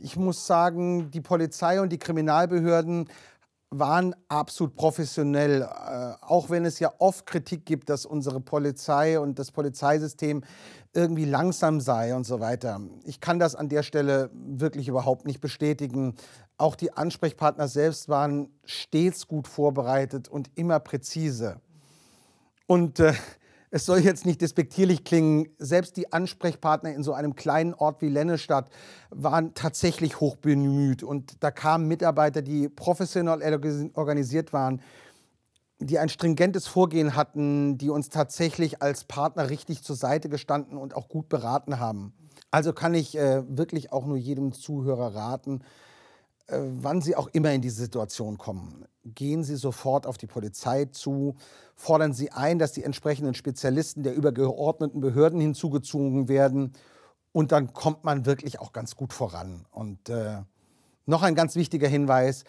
[0.00, 3.08] Ich muss sagen, die Polizei und die Kriminalbehörden
[3.70, 9.38] waren absolut professionell, äh, auch wenn es ja oft Kritik gibt, dass unsere Polizei und
[9.38, 10.42] das Polizeisystem
[10.92, 12.80] irgendwie langsam sei und so weiter.
[13.04, 16.14] Ich kann das an der Stelle wirklich überhaupt nicht bestätigen.
[16.56, 21.60] Auch die Ansprechpartner selbst waren stets gut vorbereitet und immer präzise.
[22.66, 23.12] Und äh,
[23.74, 28.08] es soll jetzt nicht despektierlich klingen, selbst die Ansprechpartner in so einem kleinen Ort wie
[28.08, 28.70] Lennestadt
[29.10, 31.02] waren tatsächlich hochbemüht.
[31.02, 34.80] Und da kamen Mitarbeiter, die professionell organisiert waren,
[35.80, 40.94] die ein stringentes Vorgehen hatten, die uns tatsächlich als Partner richtig zur Seite gestanden und
[40.94, 42.14] auch gut beraten haben.
[42.52, 45.64] Also kann ich äh, wirklich auch nur jedem Zuhörer raten,
[46.48, 48.84] wann Sie auch immer in diese Situation kommen.
[49.04, 51.36] Gehen Sie sofort auf die Polizei zu,
[51.74, 56.72] fordern Sie ein, dass die entsprechenden Spezialisten der übergeordneten Behörden hinzugezogen werden
[57.32, 59.66] und dann kommt man wirklich auch ganz gut voran.
[59.72, 60.42] Und äh,
[61.06, 62.44] noch ein ganz wichtiger Hinweis,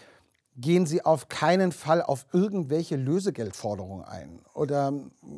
[0.58, 4.94] gehen Sie auf keinen Fall auf irgendwelche Lösegeldforderungen ein oder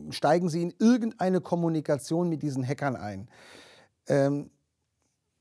[0.10, 3.30] steigen Sie in irgendeine Kommunikation mit diesen Hackern ein.
[4.08, 4.52] Ähm,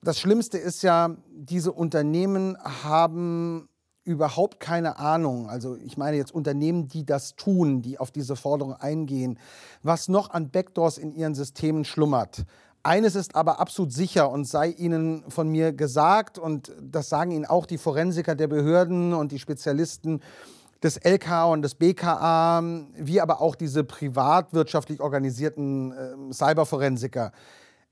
[0.03, 3.69] das Schlimmste ist ja, diese Unternehmen haben
[4.05, 8.75] überhaupt keine Ahnung, also ich meine jetzt Unternehmen, die das tun, die auf diese Forderung
[8.75, 9.39] eingehen,
[9.83, 12.45] was noch an Backdoors in ihren Systemen schlummert.
[12.85, 17.45] Eines ist aber absolut sicher und sei Ihnen von mir gesagt, und das sagen Ihnen
[17.45, 20.21] auch die Forensiker der Behörden und die Spezialisten
[20.85, 22.63] des LK und des BKA,
[22.97, 27.33] wie aber auch diese privatwirtschaftlich organisierten äh, Cyberforensiker.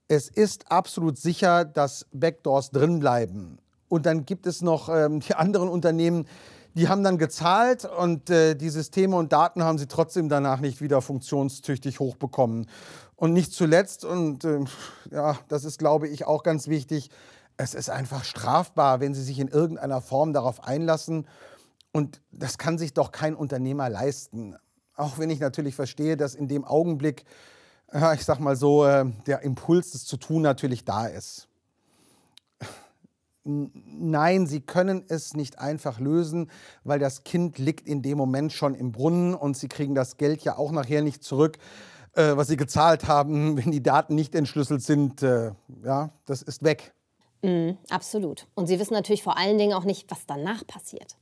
[0.09, 3.59] Es ist absolut sicher, dass Backdoors drin bleiben.
[3.89, 6.27] Und dann gibt es noch ähm, die anderen Unternehmen,
[6.75, 10.81] die haben dann gezahlt und äh, die Systeme und Daten haben sie trotzdem danach nicht
[10.81, 12.67] wieder funktionstüchtig hochbekommen.
[13.17, 14.65] Und nicht zuletzt, und äh,
[15.13, 17.11] ja, das ist, glaube ich, auch ganz wichtig,
[17.57, 21.29] es ist einfach strafbar, wenn Sie sich in irgendeiner Form darauf einlassen.
[21.93, 24.57] Und das kann sich doch kein Unternehmer leisten.
[24.97, 27.25] Auch wenn ich natürlich verstehe, dass in dem Augenblick,
[27.95, 31.49] ja, ich sag mal so, äh, der Impuls, das zu tun, natürlich da ist.
[33.45, 36.51] Nein, sie können es nicht einfach lösen,
[36.83, 40.43] weil das Kind liegt in dem Moment schon im Brunnen und sie kriegen das Geld
[40.43, 41.59] ja auch nachher nicht zurück,
[42.15, 45.23] äh, was sie gezahlt haben, wenn die Daten nicht entschlüsselt sind.
[45.23, 45.53] Äh,
[45.85, 46.95] ja, das ist weg.
[47.43, 48.47] Mm, absolut.
[48.55, 51.17] Und sie wissen natürlich vor allen Dingen auch nicht, was danach passiert.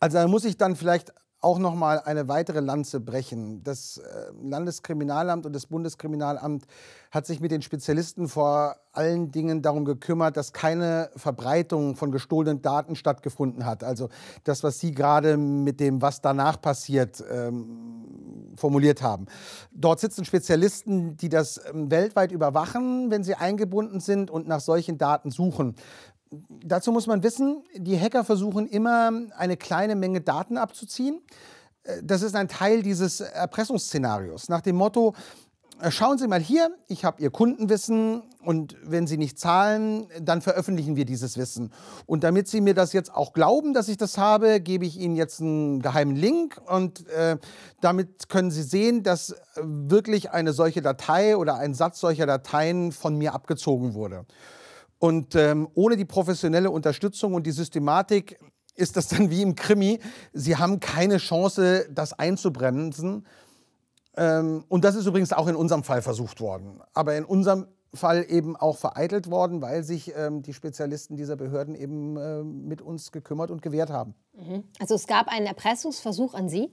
[0.00, 1.12] Also da muss ich dann vielleicht
[1.44, 3.62] auch noch mal eine weitere Lanze brechen.
[3.62, 4.02] Das äh,
[4.42, 6.64] Landeskriminalamt und das Bundeskriminalamt
[7.10, 12.62] hat sich mit den Spezialisten vor allen Dingen darum gekümmert, dass keine Verbreitung von gestohlenen
[12.62, 13.84] Daten stattgefunden hat.
[13.84, 14.08] Also
[14.44, 19.26] das, was Sie gerade mit dem, was danach passiert, ähm, formuliert haben.
[19.72, 24.96] Dort sitzen Spezialisten, die das ähm, weltweit überwachen, wenn sie eingebunden sind und nach solchen
[24.96, 25.74] Daten suchen
[26.48, 31.20] dazu muss man wissen, die Hacker versuchen immer eine kleine Menge Daten abzuziehen.
[31.84, 34.48] Äh, das ist ein Teil dieses Erpressungsszenarios.
[34.48, 35.14] Nach dem Motto,
[35.80, 40.40] äh, schauen Sie mal hier, ich habe Ihr Kundenwissen und wenn Sie nicht zahlen, dann
[40.40, 41.72] veröffentlichen wir dieses Wissen.
[42.06, 45.16] Und damit Sie mir das jetzt auch glauben, dass ich das habe, gebe ich Ihnen
[45.16, 47.38] jetzt einen geheimen Link und äh,
[47.80, 53.16] damit können Sie sehen, dass wirklich eine solche Datei oder ein Satz solcher Dateien von
[53.16, 54.26] mir abgezogen wurde.
[54.98, 58.38] Und ähm, ohne die professionelle Unterstützung und die Systematik
[58.74, 60.00] ist das dann wie im Krimi.
[60.32, 63.26] Sie haben keine Chance, das einzubremsen.
[64.16, 66.80] Ähm, und das ist übrigens auch in unserem Fall versucht worden.
[66.92, 71.74] Aber in unserem Fall eben auch vereitelt worden, weil sich ähm, die Spezialisten dieser Behörden
[71.74, 74.14] eben äh, mit uns gekümmert und gewehrt haben.
[74.34, 74.64] Mhm.
[74.80, 76.70] Also es gab einen Erpressungsversuch an Sie?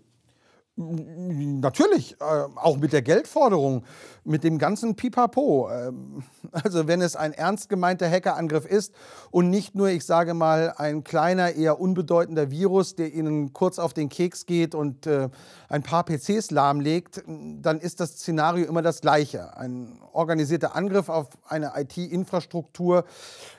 [0.77, 3.83] Natürlich, äh, auch mit der Geldforderung,
[4.23, 5.69] mit dem ganzen Pipapo.
[5.69, 8.93] Ähm, also wenn es ein ernst gemeinter Hackerangriff ist
[9.31, 13.93] und nicht nur, ich sage mal, ein kleiner, eher unbedeutender Virus, der Ihnen kurz auf
[13.93, 15.29] den Keks geht und äh,
[15.67, 19.57] ein paar PCs lahmlegt, dann ist das Szenario immer das gleiche.
[19.57, 23.03] Ein organisierter Angriff auf eine IT-Infrastruktur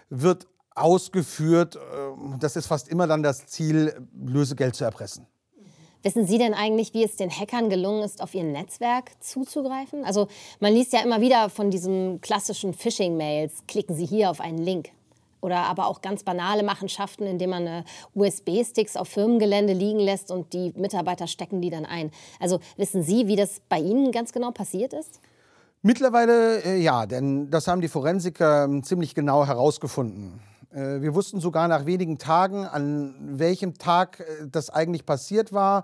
[0.08, 1.76] wird ausgeführt.
[1.76, 5.26] Äh, das ist fast immer dann das Ziel, Lösegeld zu erpressen.
[6.02, 10.04] Wissen Sie denn eigentlich, wie es den Hackern gelungen ist, auf Ihr Netzwerk zuzugreifen?
[10.04, 10.26] Also
[10.58, 14.90] man liest ja immer wieder von diesen klassischen Phishing-Mails, klicken Sie hier auf einen Link.
[15.40, 17.84] Oder aber auch ganz banale Machenschaften, indem man äh,
[18.14, 22.10] USB-Sticks auf Firmengelände liegen lässt und die Mitarbeiter stecken die dann ein.
[22.40, 25.20] Also wissen Sie, wie das bei Ihnen ganz genau passiert ist?
[25.82, 30.40] Mittlerweile äh, ja, denn das haben die Forensiker äh, ziemlich genau herausgefunden.
[30.72, 35.82] Äh, wir wussten sogar nach wenigen Tagen, an welchem Tag äh, das eigentlich passiert war,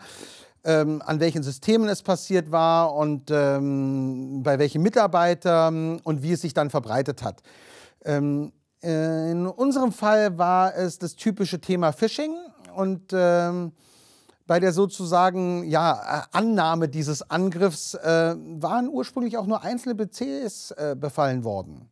[0.65, 6.41] ähm, an welchen Systemen es passiert war und ähm, bei welchen Mitarbeitern und wie es
[6.41, 7.43] sich dann verbreitet hat.
[8.05, 12.35] Ähm, äh, in unserem Fall war es das typische Thema Phishing
[12.75, 13.13] und
[14.49, 20.97] bei der sozusagen ja, Annahme dieses Angriffs äh, waren ursprünglich auch nur einzelne PCs äh,
[20.99, 21.91] befallen worden.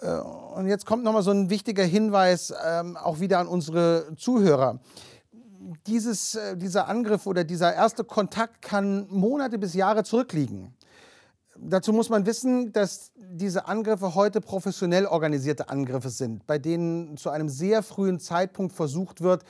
[0.00, 4.80] Äh, und jetzt kommt nochmal so ein wichtiger Hinweis ähm, auch wieder an unsere Zuhörer.
[5.86, 10.74] Dieses, äh, dieser Angriff oder dieser erste Kontakt kann Monate bis Jahre zurückliegen.
[11.56, 17.30] Dazu muss man wissen, dass diese Angriffe heute professionell organisierte Angriffe sind, bei denen zu
[17.30, 19.44] einem sehr frühen Zeitpunkt versucht wird,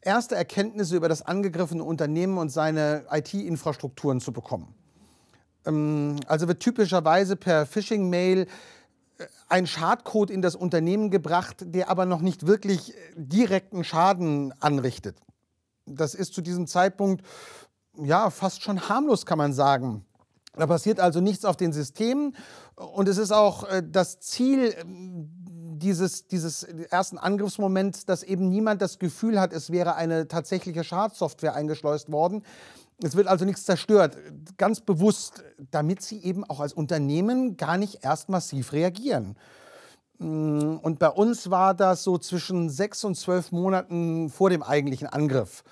[0.00, 4.74] erste Erkenntnisse über das angegriffene Unternehmen und seine IT-Infrastrukturen zu bekommen.
[5.66, 8.46] Ähm, also wird typischerweise per Phishing-Mail
[9.48, 15.16] ein Schadcode in das Unternehmen gebracht, der aber noch nicht wirklich direkten Schaden anrichtet.
[15.86, 17.24] Das ist zu diesem Zeitpunkt
[17.96, 20.04] ja fast schon harmlos, kann man sagen.
[20.56, 22.36] Da passiert also nichts auf den Systemen
[22.76, 24.84] und es ist auch äh, das Ziel äh,
[25.76, 31.54] dieses, dieses ersten Angriffsmoments, dass eben niemand das Gefühl hat, es wäre eine tatsächliche Schadsoftware
[31.54, 32.44] eingeschleust worden,
[33.02, 34.16] es wird also nichts zerstört,
[34.56, 39.36] ganz bewusst, damit sie eben auch als Unternehmen gar nicht erst massiv reagieren.
[40.18, 45.08] Mm, und bei uns war das so zwischen sechs und zwölf Monaten vor dem eigentlichen
[45.08, 45.64] Angriff.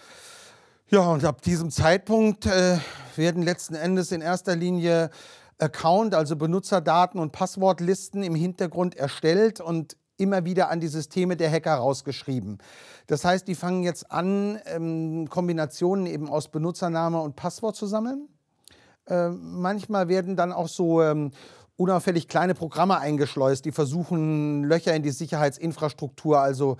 [0.89, 2.79] Ja, und ab diesem Zeitpunkt äh,
[3.17, 5.11] werden letzten Endes in erster Linie
[5.59, 11.51] Account, also Benutzerdaten und Passwortlisten im Hintergrund erstellt und immer wieder an die Systeme der
[11.51, 12.59] Hacker rausgeschrieben.
[13.07, 18.29] Das heißt, die fangen jetzt an, ähm, Kombinationen eben aus Benutzername und Passwort zu sammeln.
[19.07, 21.33] Äh, manchmal werden dann auch so ähm,
[21.77, 26.77] unauffällig kleine Programme eingeschleust, die versuchen, Löcher in die Sicherheitsinfrastruktur, also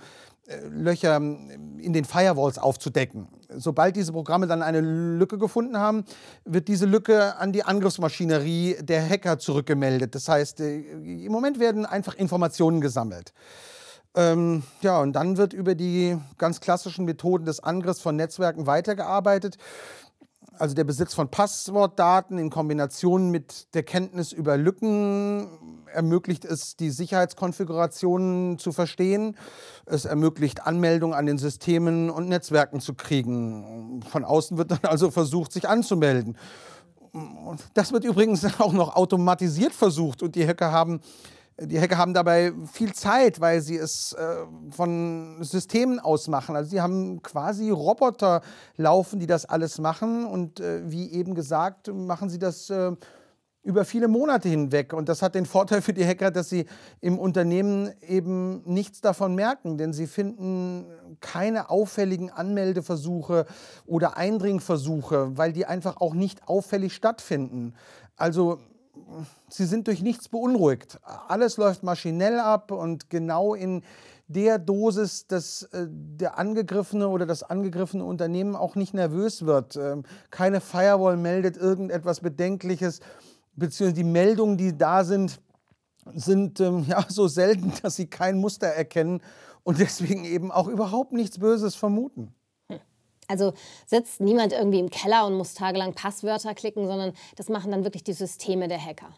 [0.47, 3.27] äh, Löcher ähm, in den Firewalls aufzudecken.
[3.57, 6.05] Sobald diese Programme dann eine Lücke gefunden haben,
[6.45, 10.15] wird diese Lücke an die Angriffsmaschinerie der Hacker zurückgemeldet.
[10.15, 13.33] Das heißt, äh, im Moment werden einfach Informationen gesammelt.
[14.15, 19.57] Ähm, ja, und dann wird über die ganz klassischen Methoden des Angriffs von Netzwerken weitergearbeitet.
[20.59, 26.91] Also der Besitz von Passwortdaten in Kombination mit der Kenntnis über Lücken ermöglicht es, die
[26.91, 29.35] Sicherheitskonfigurationen zu verstehen.
[29.85, 34.03] Es ermöglicht Anmeldungen an den Systemen und Netzwerken zu kriegen.
[34.09, 36.37] Von außen wird dann also versucht, sich anzumelden.
[37.73, 41.01] Das wird übrigens auch noch automatisiert versucht und die Hacker haben
[41.59, 46.55] die Hacker haben dabei viel Zeit, weil sie es äh, von Systemen aus machen.
[46.55, 48.41] Also sie haben quasi Roboter
[48.75, 50.25] laufen, die das alles machen.
[50.25, 52.91] Und äh, wie eben gesagt, machen sie das äh,
[53.61, 54.93] über viele Monate hinweg.
[54.93, 56.65] Und das hat den Vorteil für die Hacker, dass sie
[57.01, 60.85] im Unternehmen eben nichts davon merken, denn sie finden
[61.21, 63.45] keine auffälligen Anmeldeversuche
[63.85, 67.73] oder Eindringversuche, weil die einfach auch nicht auffällig stattfinden.
[68.17, 68.59] Also
[69.49, 70.99] sie sind durch nichts beunruhigt.
[71.27, 73.83] Alles läuft maschinell ab und genau in
[74.27, 79.75] der Dosis, dass äh, der angegriffene oder das angegriffene Unternehmen auch nicht nervös wird.
[79.75, 82.99] Ähm, keine Firewall meldet irgendetwas Bedenkliches,
[83.55, 85.39] beziehungsweise die Meldungen, die da sind,
[86.13, 89.21] sind ähm, ja, so selten, dass sie kein Muster erkennen
[89.63, 92.33] und deswegen eben auch überhaupt nichts Böses vermuten.
[93.27, 93.53] Also
[93.85, 98.03] sitzt niemand irgendwie im Keller und muss tagelang Passwörter klicken, sondern das machen dann wirklich
[98.03, 99.13] die Systeme der Hacker.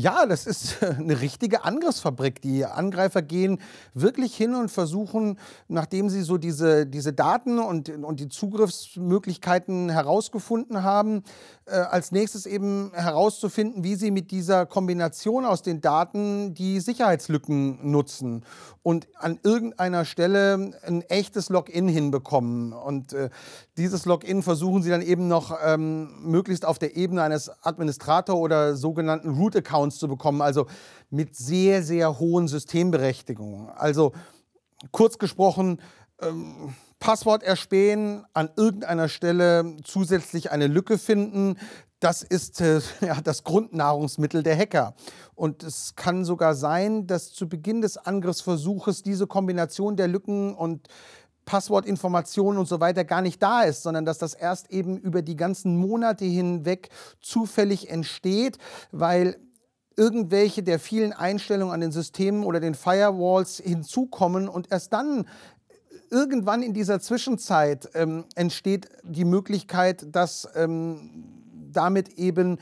[0.00, 2.40] Ja, das ist eine richtige Angriffsfabrik.
[2.40, 3.58] Die Angreifer gehen
[3.94, 10.84] wirklich hin und versuchen, nachdem sie so diese, diese Daten und, und die Zugriffsmöglichkeiten herausgefunden
[10.84, 11.24] haben,
[11.64, 17.90] äh, als nächstes eben herauszufinden, wie sie mit dieser Kombination aus den Daten die Sicherheitslücken
[17.90, 18.44] nutzen
[18.84, 22.72] und an irgendeiner Stelle ein echtes Login hinbekommen.
[22.72, 23.30] Und äh,
[23.76, 28.76] dieses Login versuchen sie dann eben noch ähm, möglichst auf der Ebene eines Administrator- oder
[28.76, 30.66] sogenannten Root-Accounts zu bekommen, also
[31.10, 33.70] mit sehr, sehr hohen Systemberechtigungen.
[33.70, 34.12] Also
[34.92, 35.80] kurz gesprochen,
[36.20, 41.56] ähm, Passwort erspähen, an irgendeiner Stelle zusätzlich eine Lücke finden,
[42.00, 44.94] das ist äh, ja, das Grundnahrungsmittel der Hacker.
[45.34, 50.88] Und es kann sogar sein, dass zu Beginn des Angriffsversuches diese Kombination der Lücken und
[51.44, 55.36] Passwortinformationen und so weiter gar nicht da ist, sondern dass das erst eben über die
[55.36, 58.58] ganzen Monate hinweg zufällig entsteht,
[58.92, 59.38] weil
[59.98, 65.26] irgendwelche der vielen Einstellungen an den Systemen oder den Firewalls hinzukommen und erst dann
[66.10, 71.34] irgendwann in dieser Zwischenzeit ähm, entsteht die Möglichkeit, dass ähm,
[71.70, 72.58] damit eben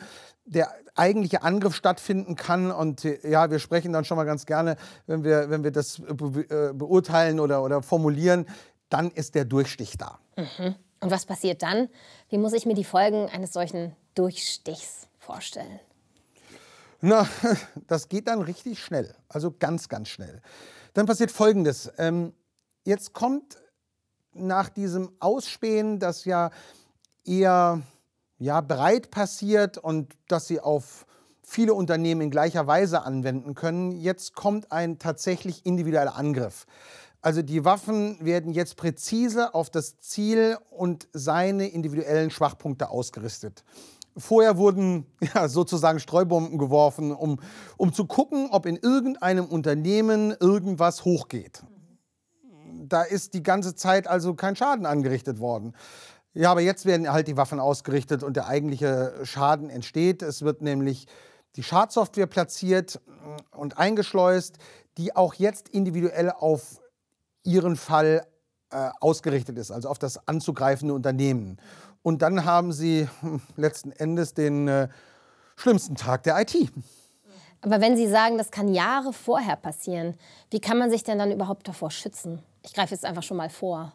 [0.46, 2.70] der eigentliche Angriff stattfinden kann.
[2.72, 6.46] Und ja, wir sprechen dann schon mal ganz gerne, wenn wir, wenn wir das be
[6.48, 8.46] äh, beurteilen oder, oder formulieren,
[8.88, 10.18] dann ist der Durchstich da.
[10.36, 10.74] Mhm.
[11.00, 11.88] Und was passiert dann?
[12.30, 15.80] Wie muss ich mir die Folgen eines solchen Durchstichs vorstellen?
[17.06, 17.28] Na,
[17.86, 20.42] das geht dann richtig schnell, also ganz, ganz schnell.
[20.92, 21.88] Dann passiert Folgendes.
[21.98, 22.32] Ähm,
[22.84, 23.58] jetzt kommt
[24.32, 26.50] nach diesem Ausspähen, das ja
[27.24, 27.80] eher
[28.38, 31.06] ja, breit passiert und das sie auf
[31.44, 36.66] viele Unternehmen in gleicher Weise anwenden können, jetzt kommt ein tatsächlich individueller Angriff.
[37.22, 43.62] Also die Waffen werden jetzt präzise auf das Ziel und seine individuellen Schwachpunkte ausgerüstet.
[44.16, 47.38] Vorher wurden ja, sozusagen Streubomben geworfen, um,
[47.76, 51.62] um zu gucken, ob in irgendeinem Unternehmen irgendwas hochgeht.
[52.88, 55.74] Da ist die ganze Zeit also kein Schaden angerichtet worden.
[56.34, 60.22] Ja, aber jetzt werden halt die Waffen ausgerichtet und der eigentliche Schaden entsteht.
[60.22, 61.06] Es wird nämlich
[61.56, 63.00] die Schadsoftware platziert
[63.52, 64.58] und eingeschleust,
[64.98, 66.80] die auch jetzt individuell auf
[67.42, 68.26] ihren Fall
[68.70, 71.58] äh, ausgerichtet ist, also auf das anzugreifende Unternehmen.
[72.06, 74.86] Und dann haben sie hm, letzten Endes den äh,
[75.56, 76.54] schlimmsten Tag der IT.
[77.62, 80.14] Aber wenn Sie sagen, das kann Jahre vorher passieren,
[80.52, 82.44] wie kann man sich denn dann überhaupt davor schützen?
[82.62, 83.92] Ich greife jetzt einfach schon mal vor.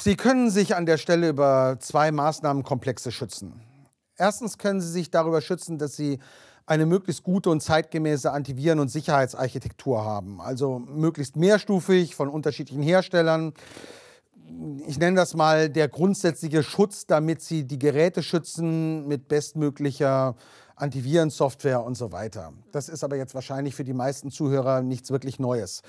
[0.00, 3.58] Sie können sich an der Stelle über zwei Maßnahmenkomplexe schützen.
[4.18, 6.18] Erstens können Sie sich darüber schützen, dass Sie
[6.66, 10.42] eine möglichst gute und zeitgemäße Antiviren- und Sicherheitsarchitektur haben.
[10.42, 13.54] Also möglichst mehrstufig von unterschiedlichen Herstellern.
[14.86, 20.36] Ich nenne das mal der grundsätzliche Schutz, damit Sie die Geräte schützen mit bestmöglicher
[20.76, 22.52] Antivirensoftware und so weiter.
[22.70, 25.82] Das ist aber jetzt wahrscheinlich für die meisten Zuhörer nichts wirklich Neues.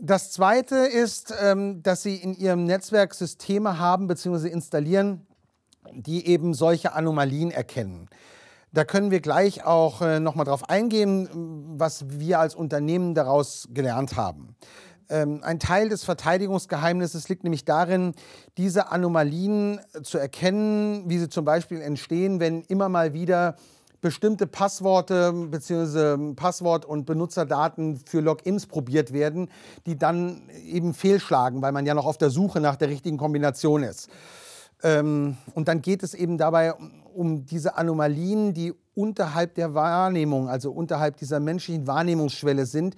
[0.00, 4.48] Das Zweite ist, ähm, dass Sie in Ihrem Netzwerk Systeme haben bzw.
[4.48, 5.26] installieren,
[5.92, 8.08] die eben solche Anomalien erkennen.
[8.72, 11.28] Da können wir gleich auch äh, noch mal drauf eingehen,
[11.76, 14.56] was wir als Unternehmen daraus gelernt haben.
[15.10, 18.14] Ähm, ein Teil des Verteidigungsgeheimnisses liegt nämlich darin,
[18.56, 23.56] diese Anomalien zu erkennen, wie sie zum Beispiel entstehen, wenn immer mal wieder
[24.00, 26.34] bestimmte Passworte bzw.
[26.34, 29.50] Passwort- und Benutzerdaten für Logins probiert werden,
[29.84, 33.82] die dann eben fehlschlagen, weil man ja noch auf der Suche nach der richtigen Kombination
[33.82, 34.08] ist.
[34.82, 36.72] Ähm, und dann geht es eben dabei
[37.14, 42.96] um diese Anomalien, die unterhalb der Wahrnehmung, also unterhalb dieser menschlichen Wahrnehmungsschwelle sind,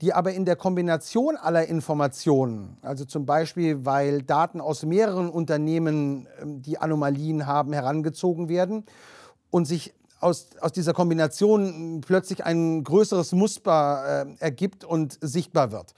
[0.00, 6.26] die aber in der Kombination aller Informationen, also zum Beispiel, weil Daten aus mehreren Unternehmen,
[6.40, 8.84] ähm, die Anomalien haben, herangezogen werden
[9.50, 15.94] und sich aus, aus dieser Kombination plötzlich ein größeres Muster äh, ergibt und sichtbar wird.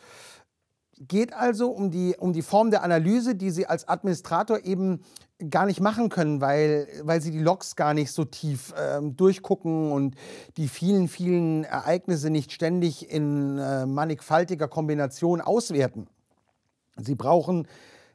[0.98, 5.02] Geht also um die, um die Form der Analyse, die Sie als Administrator eben
[5.50, 9.92] gar nicht machen können, weil, weil sie die Logs gar nicht so tief äh, durchgucken
[9.92, 10.14] und
[10.56, 16.06] die vielen, vielen Ereignisse nicht ständig in äh, mannigfaltiger Kombination auswerten.
[16.96, 17.68] Sie brauchen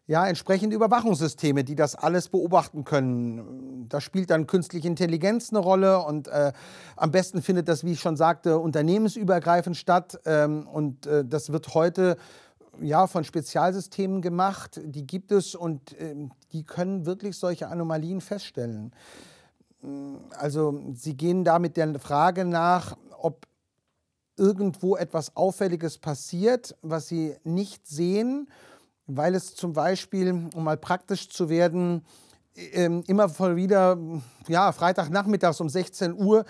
[0.07, 3.85] ja, entsprechende Überwachungssysteme, die das alles beobachten können.
[3.87, 6.51] Da spielt dann künstliche Intelligenz eine Rolle und äh,
[6.97, 10.19] am besten findet das, wie ich schon sagte, unternehmensübergreifend statt.
[10.25, 12.17] Ähm, und äh, das wird heute
[12.79, 14.79] ja, von Spezialsystemen gemacht.
[14.83, 16.15] Die gibt es und äh,
[16.51, 18.93] die können wirklich solche Anomalien feststellen.
[20.37, 23.47] Also sie gehen da mit der Frage nach, ob
[24.37, 28.47] irgendwo etwas Auffälliges passiert, was sie nicht sehen,
[29.07, 32.05] weil es zum Beispiel, um mal praktisch zu werden,
[32.55, 33.97] ähm, immer wieder,
[34.47, 36.45] ja, Freitagnachmittags um 16 Uhr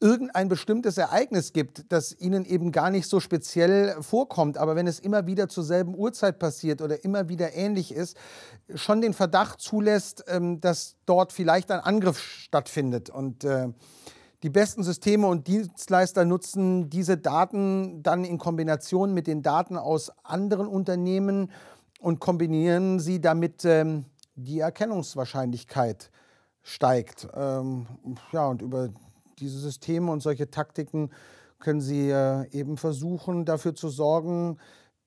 [0.00, 5.00] irgendein bestimmtes Ereignis gibt, das ihnen eben gar nicht so speziell vorkommt, aber wenn es
[5.00, 8.16] immer wieder zur selben Uhrzeit passiert oder immer wieder ähnlich ist,
[8.74, 13.10] schon den Verdacht zulässt, ähm, dass dort vielleicht ein Angriff stattfindet.
[13.10, 13.68] Und äh,
[14.44, 20.12] die besten Systeme und Dienstleister nutzen diese Daten dann in Kombination mit den Daten aus
[20.22, 21.50] anderen Unternehmen
[21.98, 24.04] und kombinieren sie damit ähm,
[24.36, 26.12] die Erkennungswahrscheinlichkeit
[26.62, 27.26] steigt.
[27.34, 27.86] Ähm,
[28.30, 28.90] ja, und über
[29.40, 31.10] diese Systeme und solche Taktiken
[31.58, 34.58] können Sie äh, eben versuchen, dafür zu sorgen,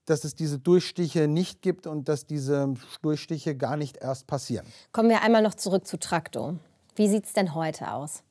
[0.06, 4.66] dass es diese Durchstiche nicht gibt und dass diese Durchstiche gar nicht erst passieren.
[4.92, 6.56] Kommen wir einmal noch zurück zu Traktor.
[6.96, 8.24] Wie sieht es denn heute aus?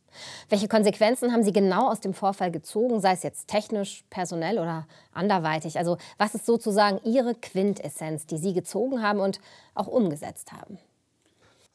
[0.49, 4.87] Welche Konsequenzen haben Sie genau aus dem Vorfall gezogen, sei es jetzt technisch, personell oder
[5.13, 5.79] anderweitig?
[5.79, 9.41] Also was ist sozusagen Ihre Quintessenz, die Sie gezogen haben und
[9.75, 10.79] auch umgesetzt haben?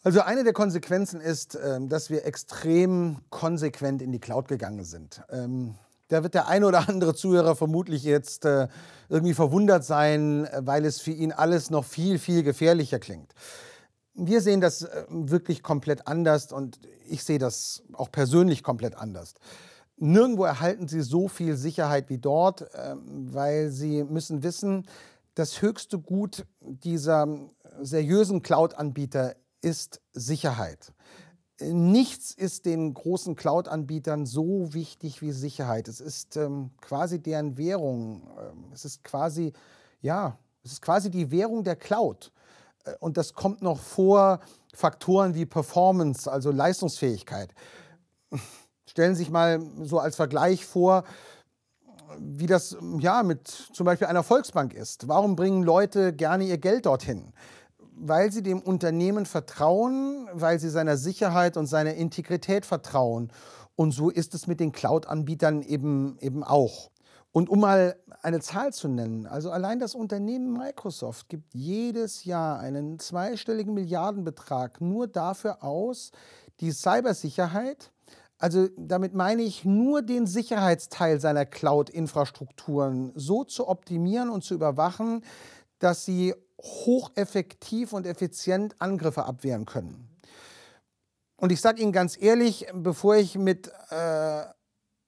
[0.06, 5.24] Also eine der Konsequenzen ist, ähm, dass wir extrem konsequent in die Cloud gegangen sind.
[5.32, 5.74] Ähm,
[6.10, 8.68] da wird der eine oder andere Zuhörer vermutlich jetzt äh,
[9.10, 13.34] irgendwie verwundert sein, weil es für ihn alles noch viel, viel gefährlicher klingt.
[14.14, 16.78] Wir sehen das äh, wirklich komplett anders und
[17.10, 19.34] ich sehe das auch persönlich komplett anders.
[19.98, 24.86] Nirgendwo erhalten Sie so viel Sicherheit wie dort, ähm, weil Sie müssen wissen,
[25.34, 27.28] das höchste Gut dieser
[27.82, 29.34] seriösen Cloud-Anbieter
[29.66, 30.94] ist Sicherheit.
[31.60, 35.88] Nichts ist den großen Cloud-Anbietern so wichtig wie Sicherheit.
[35.88, 38.30] Es ist ähm, quasi deren Währung.
[38.40, 39.54] Ähm, es ist quasi,
[40.02, 42.32] ja, es ist quasi die Währung der Cloud.
[42.84, 44.40] Äh, und das kommt noch vor
[44.74, 47.56] Faktoren wie Performance, also Leistungsfähigkeit.
[48.86, 51.06] Stellen Sie sich mal so als Vergleich vor,
[52.20, 55.08] wie das ja mit zum Beispiel einer Volksbank ist.
[55.08, 57.34] Warum bringen Leute gerne ihr Geld dorthin?
[57.98, 63.32] Weil sie dem Unternehmen vertrauen, weil sie seiner Sicherheit und seiner Integrität vertrauen.
[63.76, 66.92] Und so ist es mit den Cloud-Anbietern eben, eben auch.
[67.32, 72.60] Und um mal eine Zahl zu nennen, also allein das Unternehmen Microsoft gibt jedes Jahr
[72.60, 76.12] einen zweistelligen Milliardenbetrag nur dafür aus,
[76.62, 77.92] die Cybersicherheit,
[78.38, 85.22] also damit meine ich nur den Sicherheitsteil seiner Cloud-Infrastrukturen so zu optimieren und zu überwachen,
[85.80, 90.10] dass sie hocheffektiv und effizient Angriffe abwehren können.
[91.38, 94.44] Und ich sage Ihnen ganz ehrlich, bevor ich mit äh,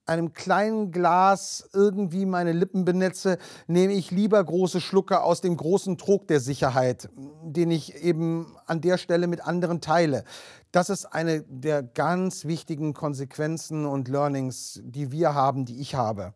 [0.07, 3.37] einem kleinen Glas irgendwie meine Lippen benetze,
[3.67, 7.09] nehme ich lieber große Schlucke aus dem großen Trog der Sicherheit,
[7.43, 10.23] den ich eben an der Stelle mit anderen teile.
[10.71, 16.33] Das ist eine der ganz wichtigen Konsequenzen und Learnings, die wir haben, die ich habe.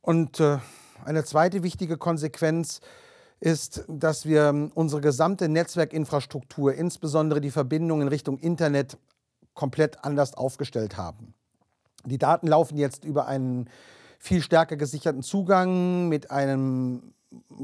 [0.00, 0.58] Und äh,
[1.04, 2.80] eine zweite wichtige Konsequenz
[3.40, 8.98] ist, dass wir unsere gesamte Netzwerkinfrastruktur, insbesondere die Verbindung in Richtung Internet,
[9.54, 11.34] komplett anders aufgestellt haben.
[12.04, 13.68] Die Daten laufen jetzt über einen
[14.18, 17.14] viel stärker gesicherten Zugang mit einem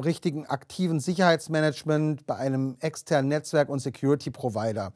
[0.05, 4.93] richtigen aktiven Sicherheitsmanagement bei einem externen Netzwerk- und Security-Provider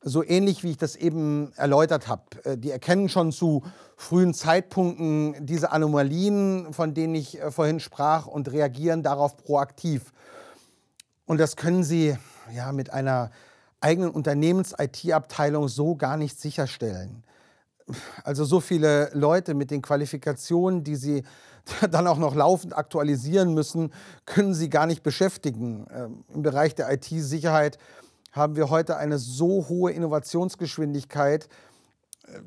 [0.00, 2.22] so ähnlich wie ich das eben erläutert habe.
[2.44, 3.64] Äh, die erkennen schon zu
[3.96, 10.12] frühen Zeitpunkten diese Anomalien, von denen ich äh, vorhin sprach, und reagieren darauf proaktiv.
[11.26, 12.16] Und das können sie
[12.54, 13.30] ja, mit einer
[13.80, 17.24] eigenen Unternehmens-IT-Abteilung so gar nicht sicherstellen.
[18.22, 21.22] Also so viele Leute mit den Qualifikationen, die sie
[21.90, 23.92] dann auch noch laufend aktualisieren müssen,
[24.26, 25.86] können sie gar nicht beschäftigen.
[25.92, 27.78] Ähm, Im Bereich der IT-Sicherheit
[28.32, 31.48] haben wir heute eine so hohe Innovationsgeschwindigkeit,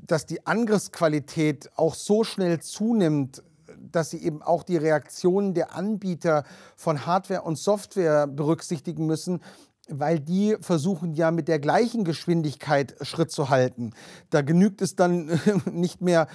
[0.06, 3.44] dass die Angriffsqualität auch so schnell zunimmt,
[3.92, 6.44] dass sie eben auch die Reaktionen der Anbieter
[6.76, 9.42] von Hardware und Software berücksichtigen müssen,
[9.88, 13.92] weil die versuchen ja mit der gleichen Geschwindigkeit Schritt zu halten.
[14.30, 15.40] Da genügt es dann
[15.72, 16.28] nicht mehr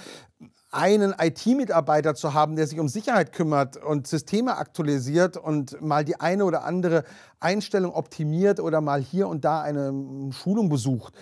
[0.71, 6.19] einen IT-Mitarbeiter zu haben, der sich um Sicherheit kümmert und Systeme aktualisiert und mal die
[6.19, 7.03] eine oder andere
[7.39, 11.13] Einstellung optimiert oder mal hier und da eine Schulung besucht.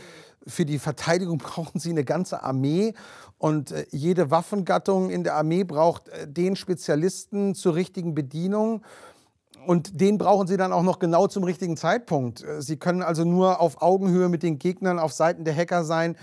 [0.48, 2.94] Für die Verteidigung brauchen sie eine ganze Armee
[3.38, 8.82] und äh, jede Waffengattung in der Armee braucht äh, den Spezialisten zur richtigen Bedienung.
[9.68, 12.44] Und den brauchen sie dann auch noch genau zum richtigen Zeitpunkt.
[12.44, 16.16] Äh, sie können also nur auf Augenhöhe mit den Gegnern auf Seiten der Hacker sein,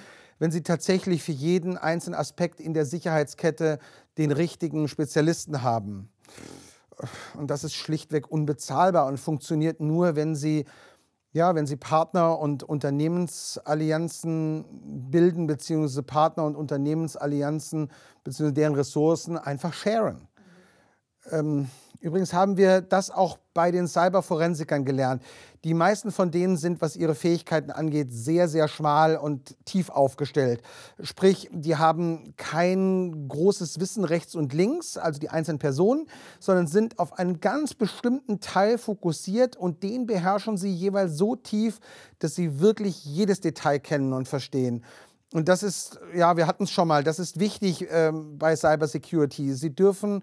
[0.42, 3.78] wenn sie tatsächlich für jeden einzelnen Aspekt in der Sicherheitskette
[4.18, 6.10] den richtigen Spezialisten haben.
[7.38, 10.64] Und das ist schlichtweg unbezahlbar und funktioniert nur, wenn sie,
[11.30, 14.64] ja, wenn sie Partner und Unternehmensallianzen
[15.12, 17.88] bilden, beziehungsweise Partner und Unternehmensallianzen,
[18.24, 20.26] beziehungsweise deren Ressourcen einfach sharen.
[21.30, 21.70] Ähm,
[22.02, 25.22] übrigens haben wir das auch bei den Cyberforensikern gelernt.
[25.64, 30.60] Die meisten von denen sind, was ihre Fähigkeiten angeht, sehr, sehr schmal und tief aufgestellt.
[31.00, 36.08] Sprich, die haben kein großes Wissen rechts und links, also die einzelnen Personen,
[36.40, 41.78] sondern sind auf einen ganz bestimmten Teil fokussiert und den beherrschen sie jeweils so tief,
[42.18, 44.84] dass sie wirklich jedes Detail kennen und verstehen.
[45.32, 49.54] Und das ist, ja, wir hatten es schon mal, das ist wichtig ähm, bei Cybersecurity.
[49.54, 50.22] Sie dürfen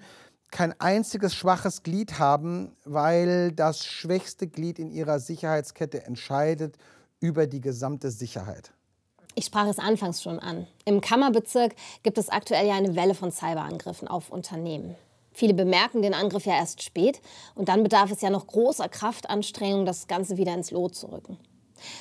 [0.52, 6.78] kein einziges schwaches Glied haben, weil das schwächste Glied in ihrer Sicherheitskette entscheidet
[7.20, 8.72] über die gesamte Sicherheit.
[9.36, 10.68] Ich sprach es anfangs schon an.
[10.86, 14.96] Im Kammerbezirk gibt es aktuell ja eine Welle von Cyberangriffen auf Unternehmen.
[15.32, 17.22] Viele bemerken den Angriff ja erst spät
[17.56, 21.38] und dann bedarf es ja noch großer Kraftanstrengung, das Ganze wieder ins Lot zu rücken.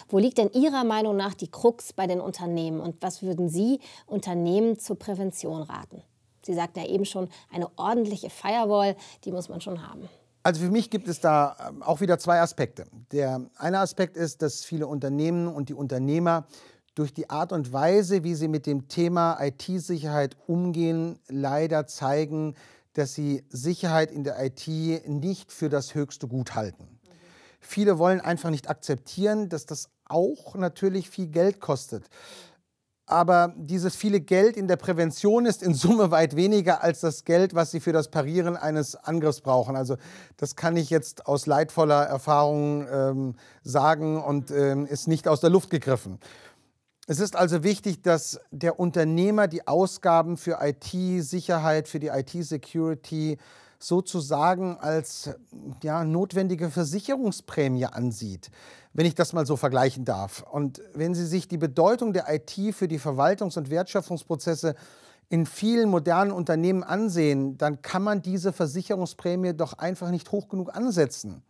[0.09, 3.81] Wo liegt denn Ihrer Meinung nach die Krux bei den Unternehmen und was würden Sie
[4.07, 6.03] Unternehmen zur Prävention raten?
[6.49, 10.09] Sie sagten ja eben schon, eine ordentliche Firewall, die muss man schon haben.
[10.43, 12.87] Also für mich gibt es da ähm, auch wieder zwei Aspekte.
[13.13, 16.47] Der eine Aspekt ist, dass viele Unternehmen und die Unternehmer
[16.95, 22.55] durch die Art und Weise, wie sie mit dem Thema IT-Sicherheit umgehen, leider zeigen,
[22.95, 24.67] dass sie Sicherheit in der IT
[25.07, 26.85] nicht für das höchste Gut halten.
[26.85, 27.11] Mhm.
[27.61, 32.09] Viele wollen einfach nicht akzeptieren, dass das auch natürlich viel Geld kostet
[33.11, 37.55] aber dieses viele Geld in der Prävention ist in Summe weit weniger als das Geld,
[37.55, 39.77] was sie für das Parieren eines Angriffs brauchen.
[39.77, 39.97] Also
[40.37, 45.51] das kann ich jetzt aus leidvoller Erfahrung ähm, sagen und ähm, ist nicht aus der
[45.51, 46.19] Luft gegriffen.
[47.07, 53.39] Es ist also wichtig, dass der Unternehmer die Ausgaben für IT-Sicherheit, für die IT-Security
[53.79, 55.31] sozusagen als
[55.83, 58.51] ja, notwendige Versicherungsprämie ansieht
[58.99, 60.45] wenn ich das mal so vergleichen darf.
[60.51, 64.75] Und wenn Sie sich die Bedeutung der IT für die Verwaltungs- und Wertschöpfungsprozesse
[65.29, 70.75] in vielen modernen Unternehmen ansehen, dann kann man diese Versicherungsprämie doch einfach nicht hoch genug
[70.75, 71.45] ansetzen.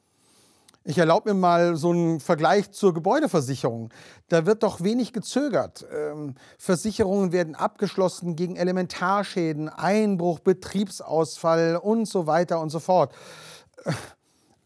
[0.85, 3.91] Ich erlaube mir mal so einen Vergleich zur Gebäudeversicherung.
[4.29, 5.87] Da wird doch wenig gezögert.
[5.93, 13.13] Ähm, Versicherungen werden abgeschlossen gegen Elementarschäden, Einbruch, Betriebsausfall und so weiter und so fort.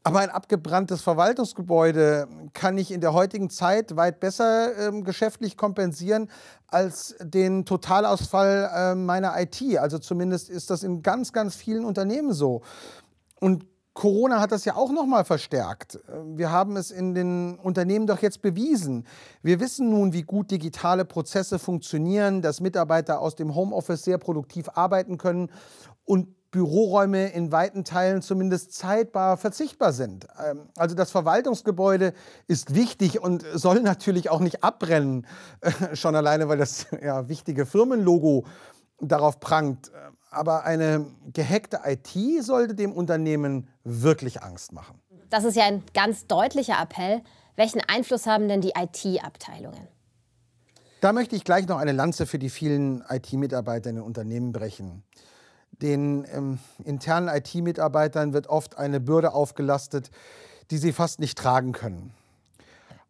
[0.04, 6.28] Aber ein abgebranntes Verwaltungsgebäude kann ich in der heutigen Zeit weit besser ähm, geschäftlich kompensieren
[6.66, 9.78] als den Totalausfall äh, meiner IT.
[9.78, 12.62] Also zumindest ist das in ganz, ganz vielen Unternehmen so.
[13.38, 13.64] Und
[13.94, 16.00] Corona hat das ja auch noch mal verstärkt.
[16.24, 19.06] Wir haben es in den Unternehmen doch jetzt bewiesen.
[19.42, 24.70] Wir wissen nun, wie gut digitale Prozesse funktionieren, dass Mitarbeiter aus dem Homeoffice sehr produktiv
[24.74, 25.50] arbeiten können
[26.04, 30.26] und Büroräume in weiten Teilen zumindest zeitbar verzichtbar sind.
[30.46, 32.12] Ähm, also das Verwaltungsgebäude
[32.46, 35.26] ist wichtig und soll natürlich auch nicht abbrennen,
[35.94, 38.44] schon alleine, weil das ja, wichtige Firmenlogo
[39.00, 39.90] darauf prangt.
[40.32, 44.98] Aber eine gehackte IT sollte dem Unternehmen wirklich Angst machen.
[45.28, 47.20] Das ist ja ein ganz deutlicher Appell.
[47.54, 49.88] Welchen Einfluss haben denn die IT-Abteilungen?
[51.02, 55.02] Da möchte ich gleich noch eine Lanze für die vielen IT-Mitarbeiter in den Unternehmen brechen.
[55.70, 60.10] Den ähm, internen IT-Mitarbeitern wird oft eine Bürde aufgelastet,
[60.70, 62.14] die sie fast nicht tragen können.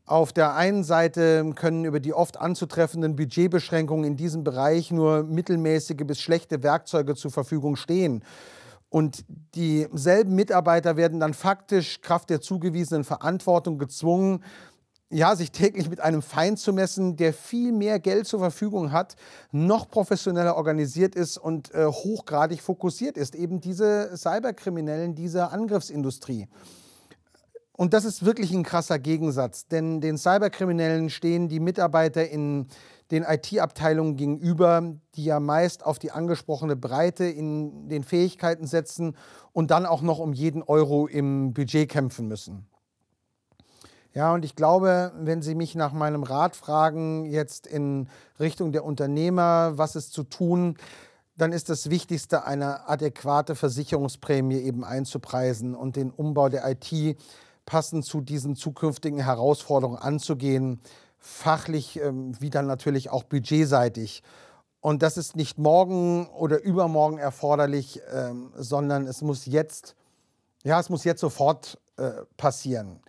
[0.05, 6.05] Auf der einen Seite können über die oft anzutreffenden Budgetbeschränkungen in diesem Bereich nur mittelmäßige
[6.05, 8.25] bis schlechte Werkzeuge zur Verfügung stehen.
[8.89, 9.25] Und
[9.55, 14.45] dieselben Mitarbeiter werden dann faktisch Kraft der zugewiesenen Verantwortung gezwungen,
[15.09, 19.15] ja, sich täglich mit einem Feind zu messen, der viel mehr Geld zur Verfügung hat,
[19.51, 23.35] noch professioneller organisiert ist und äh, hochgradig fokussiert ist.
[23.35, 26.49] Eben diese Cyberkriminellen, diese Angriffsindustrie.
[27.75, 32.67] Und das ist wirklich ein krasser Gegensatz, denn den Cyberkriminellen stehen die Mitarbeiter in
[33.11, 39.17] den IT-Abteilungen gegenüber, die ja meist auf die angesprochene Breite in den Fähigkeiten setzen
[39.53, 42.67] und dann auch noch um jeden Euro im Budget kämpfen müssen.
[44.15, 48.09] Ja, und ich glaube, wenn Sie mich nach meinem Rat fragen, jetzt in
[48.39, 50.77] Richtung der Unternehmer, was ist zu tun,
[51.37, 57.17] dann ist das Wichtigste, eine adäquate Versicherungsprämie eben einzupreisen und den Umbau der IT
[57.67, 60.81] passend zu diesen zukünftigen Herausforderungen anzugehen,
[61.19, 64.23] fachlich ähm, wie dann natürlich auch budgetseitig.
[64.81, 69.95] Und das ist nicht morgen oder übermorgen erforderlich, ähm, sondern es muss jetzt,
[70.65, 73.01] ja, es muss jetzt sofort äh, passieren.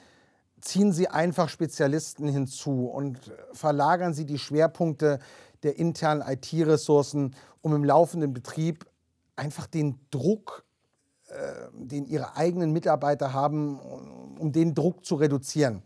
[0.61, 3.19] Ziehen Sie einfach Spezialisten hinzu und
[3.53, 5.19] verlagern Sie die Schwerpunkte
[5.63, 8.85] der internen IT-Ressourcen, um im laufenden Betrieb
[9.35, 10.62] einfach den Druck,
[11.73, 13.79] den Ihre eigenen Mitarbeiter haben,
[14.39, 15.83] um den Druck zu reduzieren.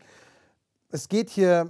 [0.90, 1.70] Es geht hier,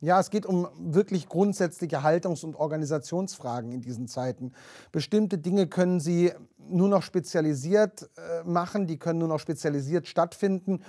[0.00, 4.52] ja, es geht um wirklich grundsätzliche Haltungs- und Organisationsfragen in diesen Zeiten.
[4.90, 10.82] Bestimmte Dinge können Sie nur noch spezialisiert äh, machen, die können nur noch spezialisiert stattfinden.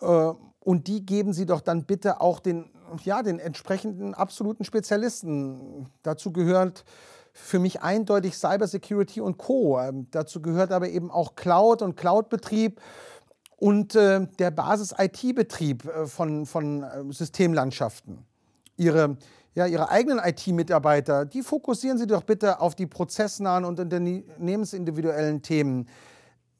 [0.00, 2.70] Äh, und die geben Sie doch dann bitte auch den,
[3.04, 5.88] ja, den entsprechenden absoluten Spezialisten.
[6.02, 6.84] Dazu gehört
[7.36, 9.78] für mich eindeutig Cybersecurity und Co.
[9.80, 12.80] Ähm, dazu gehört aber eben auch Cloud und Cloud-Betrieb
[13.56, 18.24] und äh, der Basis-IT-Betrieb äh, von, von äh, Systemlandschaften.
[18.76, 19.16] Ihre,
[19.54, 25.88] ja, Ihre eigenen IT-Mitarbeiter, die fokussieren Sie doch bitte auf die prozessnahen und unternehmensindividuellen Themen.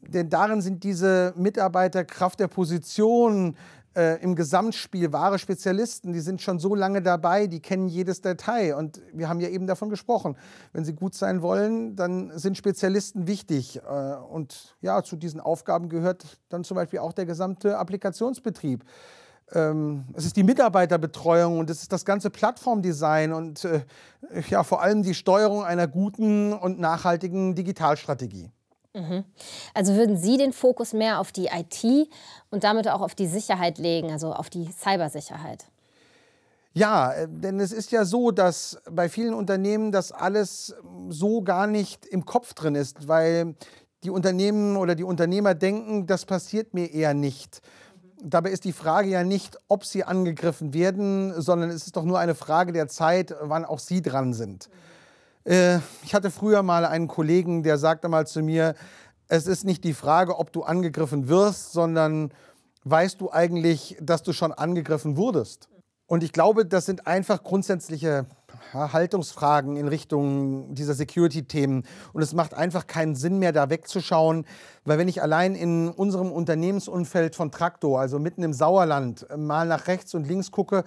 [0.01, 3.57] Denn darin sind diese Mitarbeiter Kraft der Position,
[3.97, 8.75] äh, im Gesamtspiel wahre Spezialisten, die sind schon so lange dabei, die kennen jedes Detail.
[8.75, 10.37] Und wir haben ja eben davon gesprochen,
[10.73, 13.77] wenn sie gut sein wollen, dann sind Spezialisten wichtig.
[13.77, 18.85] Äh, und ja, zu diesen Aufgaben gehört dann zum Beispiel auch der gesamte Applikationsbetrieb.
[19.53, 23.83] Ähm, es ist die Mitarbeiterbetreuung und es ist das ganze Plattformdesign und äh,
[24.49, 28.51] ja, vor allem die Steuerung einer guten und nachhaltigen Digitalstrategie.
[28.95, 29.25] Mhm.
[29.75, 32.09] Also würden Sie den Fokus mehr auf die IT
[32.51, 35.65] und damit auch auf die Sicherheit legen, also auf die Cybersicherheit?
[36.75, 40.75] Ja, äh, denn es ist ja so, dass bei vielen Unternehmen das alles
[41.09, 43.57] so gar nicht im Kopf drin ist, weil
[44.05, 47.63] die Unternehmen oder die Unternehmer denken, das passiert mir eher nicht.
[48.23, 52.19] Dabei ist die Frage ja nicht, ob sie angegriffen werden, sondern es ist doch nur
[52.19, 54.69] eine Frage der Zeit, wann auch sie dran sind.
[54.69, 54.94] Mhm.
[55.45, 58.75] Äh, ich hatte früher mal einen Kollegen, der sagte mal zu mir,
[59.29, 62.33] es ist nicht die Frage, ob du angegriffen wirst, sondern
[62.85, 65.69] weißt du eigentlich, dass du schon angegriffen wurdest?
[66.07, 68.27] Und ich glaube, das sind einfach grundsätzliche
[68.73, 71.85] Haltungsfragen in Richtung dieser Security-Themen.
[72.13, 74.47] Und es macht einfach keinen Sinn mehr, da wegzuschauen,
[74.85, 79.87] weil wenn ich allein in unserem Unternehmensumfeld von Traktor, also mitten im Sauerland, mal nach
[79.87, 80.85] rechts und links gucke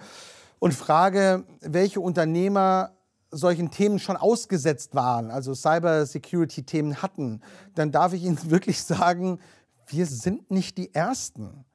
[0.60, 2.91] und frage, welche Unternehmer
[3.32, 7.41] solchen Themen schon ausgesetzt waren, also Cyber-Security-Themen hatten,
[7.75, 9.39] dann darf ich Ihnen wirklich sagen,
[9.88, 11.65] wir sind nicht die Ersten.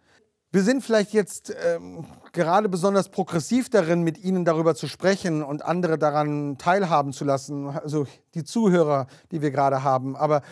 [0.54, 5.64] Wir sind vielleicht jetzt ähm, gerade besonders progressiv darin, mit Ihnen darüber zu sprechen und
[5.64, 10.14] andere daran teilhaben zu lassen, also die Zuhörer, die wir gerade haben.
[10.14, 10.42] Aber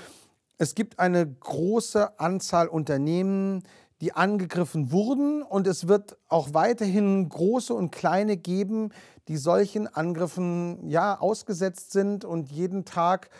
[0.56, 3.62] es gibt eine große Anzahl Unternehmen,
[4.00, 8.92] die angegriffen wurden und es wird auch weiterhin große und kleine geben,
[9.28, 13.30] die solchen Angriffen ja ausgesetzt sind und jeden Tag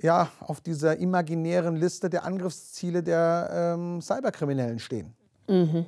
[0.00, 5.14] ja auf dieser imaginären Liste der Angriffsziele der ähm, Cyberkriminellen stehen.
[5.48, 5.86] Mhm.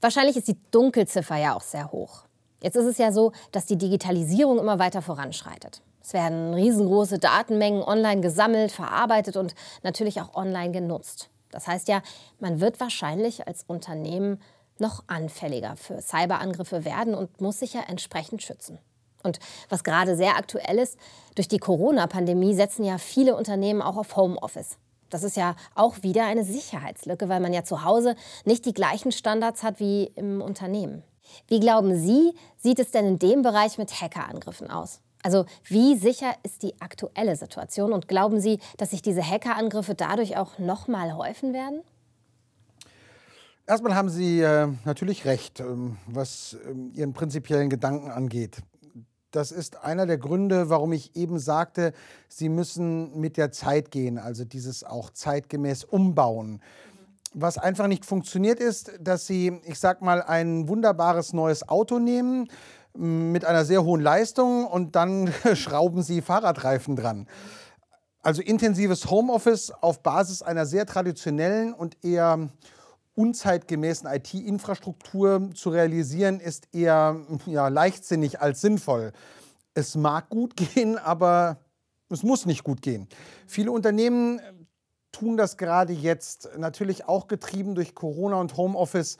[0.00, 2.24] Wahrscheinlich ist die Dunkelziffer ja auch sehr hoch.
[2.62, 5.82] Jetzt ist es ja so, dass die Digitalisierung immer weiter voranschreitet.
[6.02, 11.28] Es werden riesengroße Datenmengen online gesammelt, verarbeitet und natürlich auch online genutzt.
[11.52, 12.02] Das heißt ja,
[12.40, 14.40] man wird wahrscheinlich als Unternehmen
[14.78, 18.78] noch anfälliger für Cyberangriffe werden und muss sich ja entsprechend schützen.
[19.22, 19.38] Und
[19.68, 20.98] was gerade sehr aktuell ist,
[21.36, 24.78] durch die Corona-Pandemie setzen ja viele Unternehmen auch auf Homeoffice.
[25.10, 29.12] Das ist ja auch wieder eine Sicherheitslücke, weil man ja zu Hause nicht die gleichen
[29.12, 31.04] Standards hat wie im Unternehmen.
[31.48, 35.00] Wie glauben Sie, sieht es denn in dem Bereich mit Hackerangriffen aus?
[35.22, 40.36] Also wie sicher ist die aktuelle Situation und glauben Sie, dass sich diese Hackerangriffe dadurch
[40.36, 41.82] auch noch mal häufen werden?
[43.66, 48.58] Erstmal haben Sie äh, natürlich recht, ähm, was ähm, Ihren prinzipiellen Gedanken angeht.
[49.30, 51.94] Das ist einer der Gründe, warum ich eben sagte,
[52.28, 56.60] Sie müssen mit der Zeit gehen, also dieses auch zeitgemäß umbauen.
[57.32, 62.48] Was einfach nicht funktioniert ist, dass Sie, ich sag mal, ein wunderbares neues Auto nehmen
[62.94, 67.26] mit einer sehr hohen Leistung und dann schrauben Sie Fahrradreifen dran.
[68.22, 72.48] Also intensives Homeoffice auf Basis einer sehr traditionellen und eher
[73.14, 79.12] unzeitgemäßen IT-Infrastruktur zu realisieren, ist eher ja, leichtsinnig als sinnvoll.
[79.74, 81.58] Es mag gut gehen, aber
[82.08, 83.08] es muss nicht gut gehen.
[83.46, 84.40] Viele Unternehmen
[85.12, 89.18] tun das gerade jetzt, natürlich auch getrieben durch Corona und Homeoffice.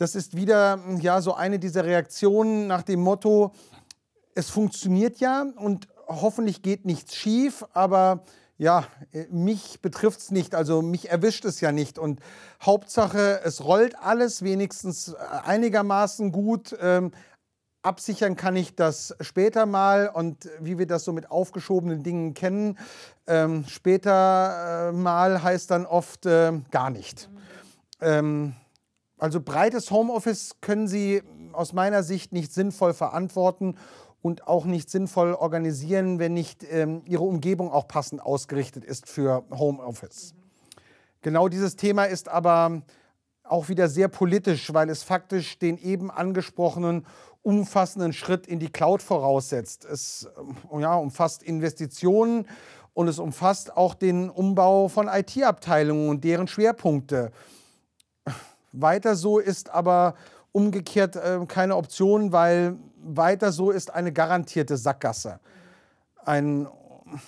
[0.00, 3.52] Das ist wieder ja, so eine dieser Reaktionen nach dem Motto,
[4.34, 8.22] es funktioniert ja und hoffentlich geht nichts schief, aber
[8.56, 8.86] ja,
[9.28, 11.98] mich betrifft es nicht, also mich erwischt es ja nicht.
[11.98, 12.20] Und
[12.62, 16.74] Hauptsache, es rollt alles wenigstens einigermaßen gut.
[16.80, 17.12] Ähm,
[17.82, 22.78] absichern kann ich das später mal und wie wir das so mit aufgeschobenen Dingen kennen,
[23.26, 27.28] ähm, später äh, mal heißt dann oft äh, gar nicht.
[28.00, 28.54] Ähm,
[29.20, 33.76] also breites Homeoffice können Sie aus meiner Sicht nicht sinnvoll verantworten
[34.22, 39.44] und auch nicht sinnvoll organisieren, wenn nicht ähm, ihre Umgebung auch passend ausgerichtet ist für
[39.50, 40.34] Homeoffice.
[41.22, 42.82] Genau dieses Thema ist aber
[43.44, 47.06] auch wieder sehr politisch, weil es faktisch den eben angesprochenen
[47.42, 49.84] umfassenden Schritt in die Cloud voraussetzt.
[49.84, 50.28] Es
[50.72, 52.46] ähm, ja, umfasst Investitionen
[52.94, 57.32] und es umfasst auch den Umbau von IT-Abteilungen und deren Schwerpunkte.
[58.72, 60.14] Weiter so ist aber
[60.52, 65.40] umgekehrt äh, keine Option, weil weiter so ist eine garantierte Sackgasse.
[66.24, 66.68] Ein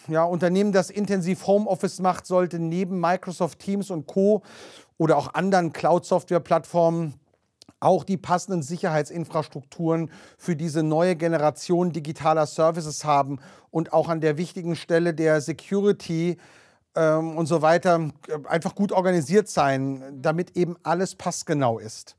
[0.08, 4.42] ja, Unternehmen, das intensiv Homeoffice macht, sollte neben Microsoft Teams und Co.
[4.98, 7.14] oder auch anderen Cloud-Software-Plattformen
[7.80, 13.40] auch die passenden Sicherheitsinfrastrukturen für diese neue Generation digitaler Services haben
[13.70, 16.38] und auch an der wichtigen Stelle der Security
[16.94, 18.10] ähm, und so weiter
[18.48, 22.16] einfach gut organisiert sein, damit eben alles passgenau ist.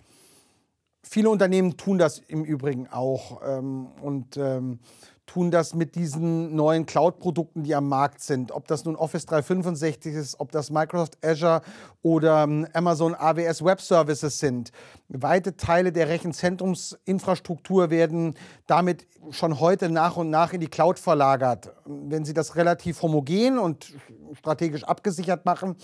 [1.03, 4.79] Viele Unternehmen tun das im Übrigen auch ähm, und ähm,
[5.25, 8.51] tun das mit diesen neuen Cloud-Produkten, die am Markt sind.
[8.51, 11.61] Ob das nun Office 365 ist, ob das Microsoft Azure
[12.01, 14.71] oder ähm, Amazon AWS Web Services sind.
[15.07, 18.35] Weite Teile der Rechenzentrumsinfrastruktur werden
[18.67, 21.73] damit schon heute nach und nach in die Cloud verlagert.
[21.85, 23.93] Wenn Sie das relativ homogen und
[24.33, 25.75] strategisch abgesichert machen,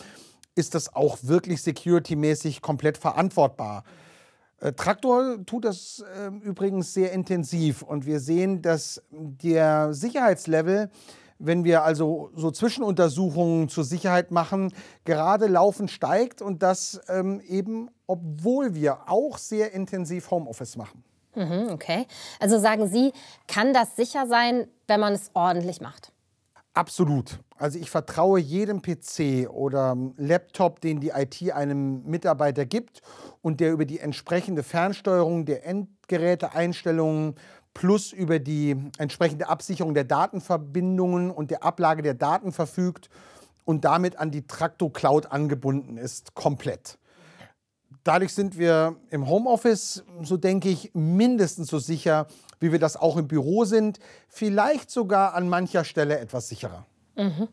[0.56, 3.84] ist das auch wirklich security-mäßig komplett verantwortbar.
[4.60, 10.90] Äh, Traktor tut das äh, übrigens sehr intensiv und wir sehen, dass der Sicherheitslevel,
[11.38, 14.74] wenn wir also so Zwischenuntersuchungen zur Sicherheit machen,
[15.06, 21.04] gerade laufend steigt und das ähm, eben, obwohl wir auch sehr intensiv Homeoffice machen.
[21.36, 22.06] Mhm, okay.
[22.40, 23.14] Also sagen Sie,
[23.48, 26.12] kann das sicher sein, wenn man es ordentlich macht?
[26.74, 27.40] Absolut.
[27.60, 33.02] Also ich vertraue jedem PC oder Laptop, den die IT einem Mitarbeiter gibt
[33.42, 37.36] und der über die entsprechende Fernsteuerung der Endgeräteeinstellungen
[37.74, 43.10] plus über die entsprechende Absicherung der Datenverbindungen und der Ablage der Daten verfügt
[43.66, 46.98] und damit an die Traktor Cloud angebunden ist, komplett.
[48.06, 52.28] Dadurch sind wir im Homeoffice, so denke ich, mindestens so sicher,
[52.62, 54.00] wie wir das auch im Büro sind,
[54.30, 56.86] vielleicht sogar an mancher Stelle etwas sicherer.
[57.20, 57.48] Mhm.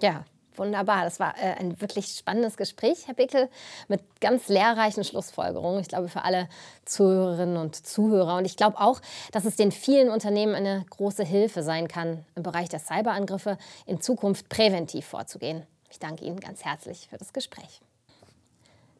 [0.00, 0.24] Ja,
[0.56, 3.48] Wunderbar, das war äh, ein wirklich spannendes Gespräch, Herr Bickel,
[3.88, 5.80] mit ganz lehrreichen Schlussfolgerungen.
[5.80, 6.48] Ich glaube, für alle
[6.84, 8.36] Zuhörerinnen und Zuhörer.
[8.36, 9.00] Und ich glaube auch,
[9.32, 13.56] dass es den vielen Unternehmen eine große Hilfe sein kann, im Bereich der Cyberangriffe
[13.86, 15.66] in Zukunft präventiv vorzugehen.
[15.90, 17.80] Ich danke Ihnen ganz herzlich für das Gespräch.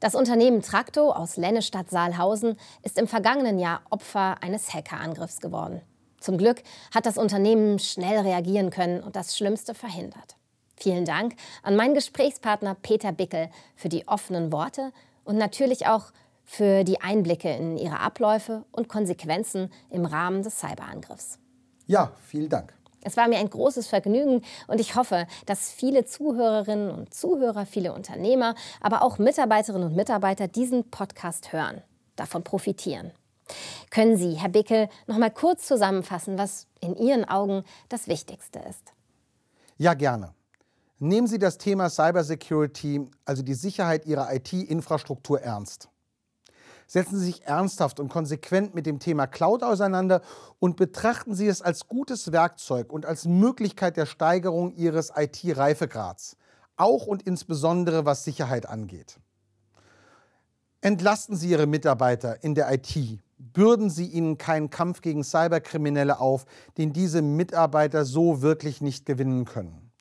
[0.01, 5.83] Das Unternehmen Trakto aus Lennestadt-Saalhausen ist im vergangenen Jahr Opfer eines Hackerangriffs geworden.
[6.23, 6.62] Zum Glück
[6.95, 10.37] hat das Unternehmen schnell reagieren können und das Schlimmste verhindert.
[10.77, 14.93] Vielen Dank an meinen Gesprächspartner Peter Bickel für die offenen Worte
[15.25, 16.12] und natürlich auch
[16.45, 21.39] für die Einblicke in ihre Abläufe und Konsequenzen im Rahmen des Cyberangriffs.
[21.87, 22.73] Ja, vielen Dank.
[23.05, 27.93] Es war mir ein großes Vergnügen und ich hoffe, dass viele Zuhörerinnen und Zuhörer, viele
[27.93, 31.83] Unternehmer, aber auch Mitarbeiterinnen und Mitarbeiter diesen Podcast hören,
[32.14, 33.12] davon profitieren.
[33.90, 38.93] Können Sie, Herr Bickel, noch mal kurz zusammenfassen, was in Ihren Augen das Wichtigste ist?
[39.78, 40.34] Ja, gerne.
[40.99, 45.88] Nehmen Sie das Thema Cybersecurity, also die Sicherheit Ihrer IT-Infrastruktur ernst.
[46.86, 50.20] Setzen Sie sich ernsthaft und konsequent mit dem Thema Cloud auseinander
[50.59, 56.36] und betrachten Sie es als gutes Werkzeug und als Möglichkeit der Steigerung Ihres IT-Reifegrads,
[56.76, 59.18] auch und insbesondere was Sicherheit angeht.
[60.82, 63.18] Entlasten Sie Ihre Mitarbeiter in der IT.
[63.53, 66.45] Bürden Sie ihnen keinen Kampf gegen Cyberkriminelle auf,
[66.78, 69.93] den diese Mitarbeiter so wirklich nicht gewinnen können.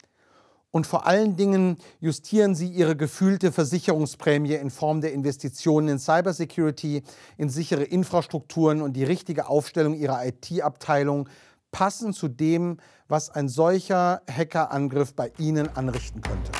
[0.71, 7.03] Und vor allen Dingen justieren sie ihre gefühlte Versicherungsprämie in Form der Investitionen in Cybersecurity,
[7.37, 11.27] in sichere Infrastrukturen und die richtige Aufstellung ihrer IT-Abteilung
[11.71, 12.77] passend zu dem,
[13.09, 16.51] was ein solcher Hackerangriff bei Ihnen anrichten könnte.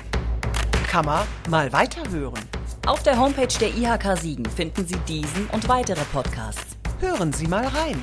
[0.93, 2.60] Man mal weiterhören.
[2.87, 6.77] Auf der Homepage der IHK Siegen finden Sie diesen und weitere Podcasts.
[6.99, 8.01] Hören Sie mal rein.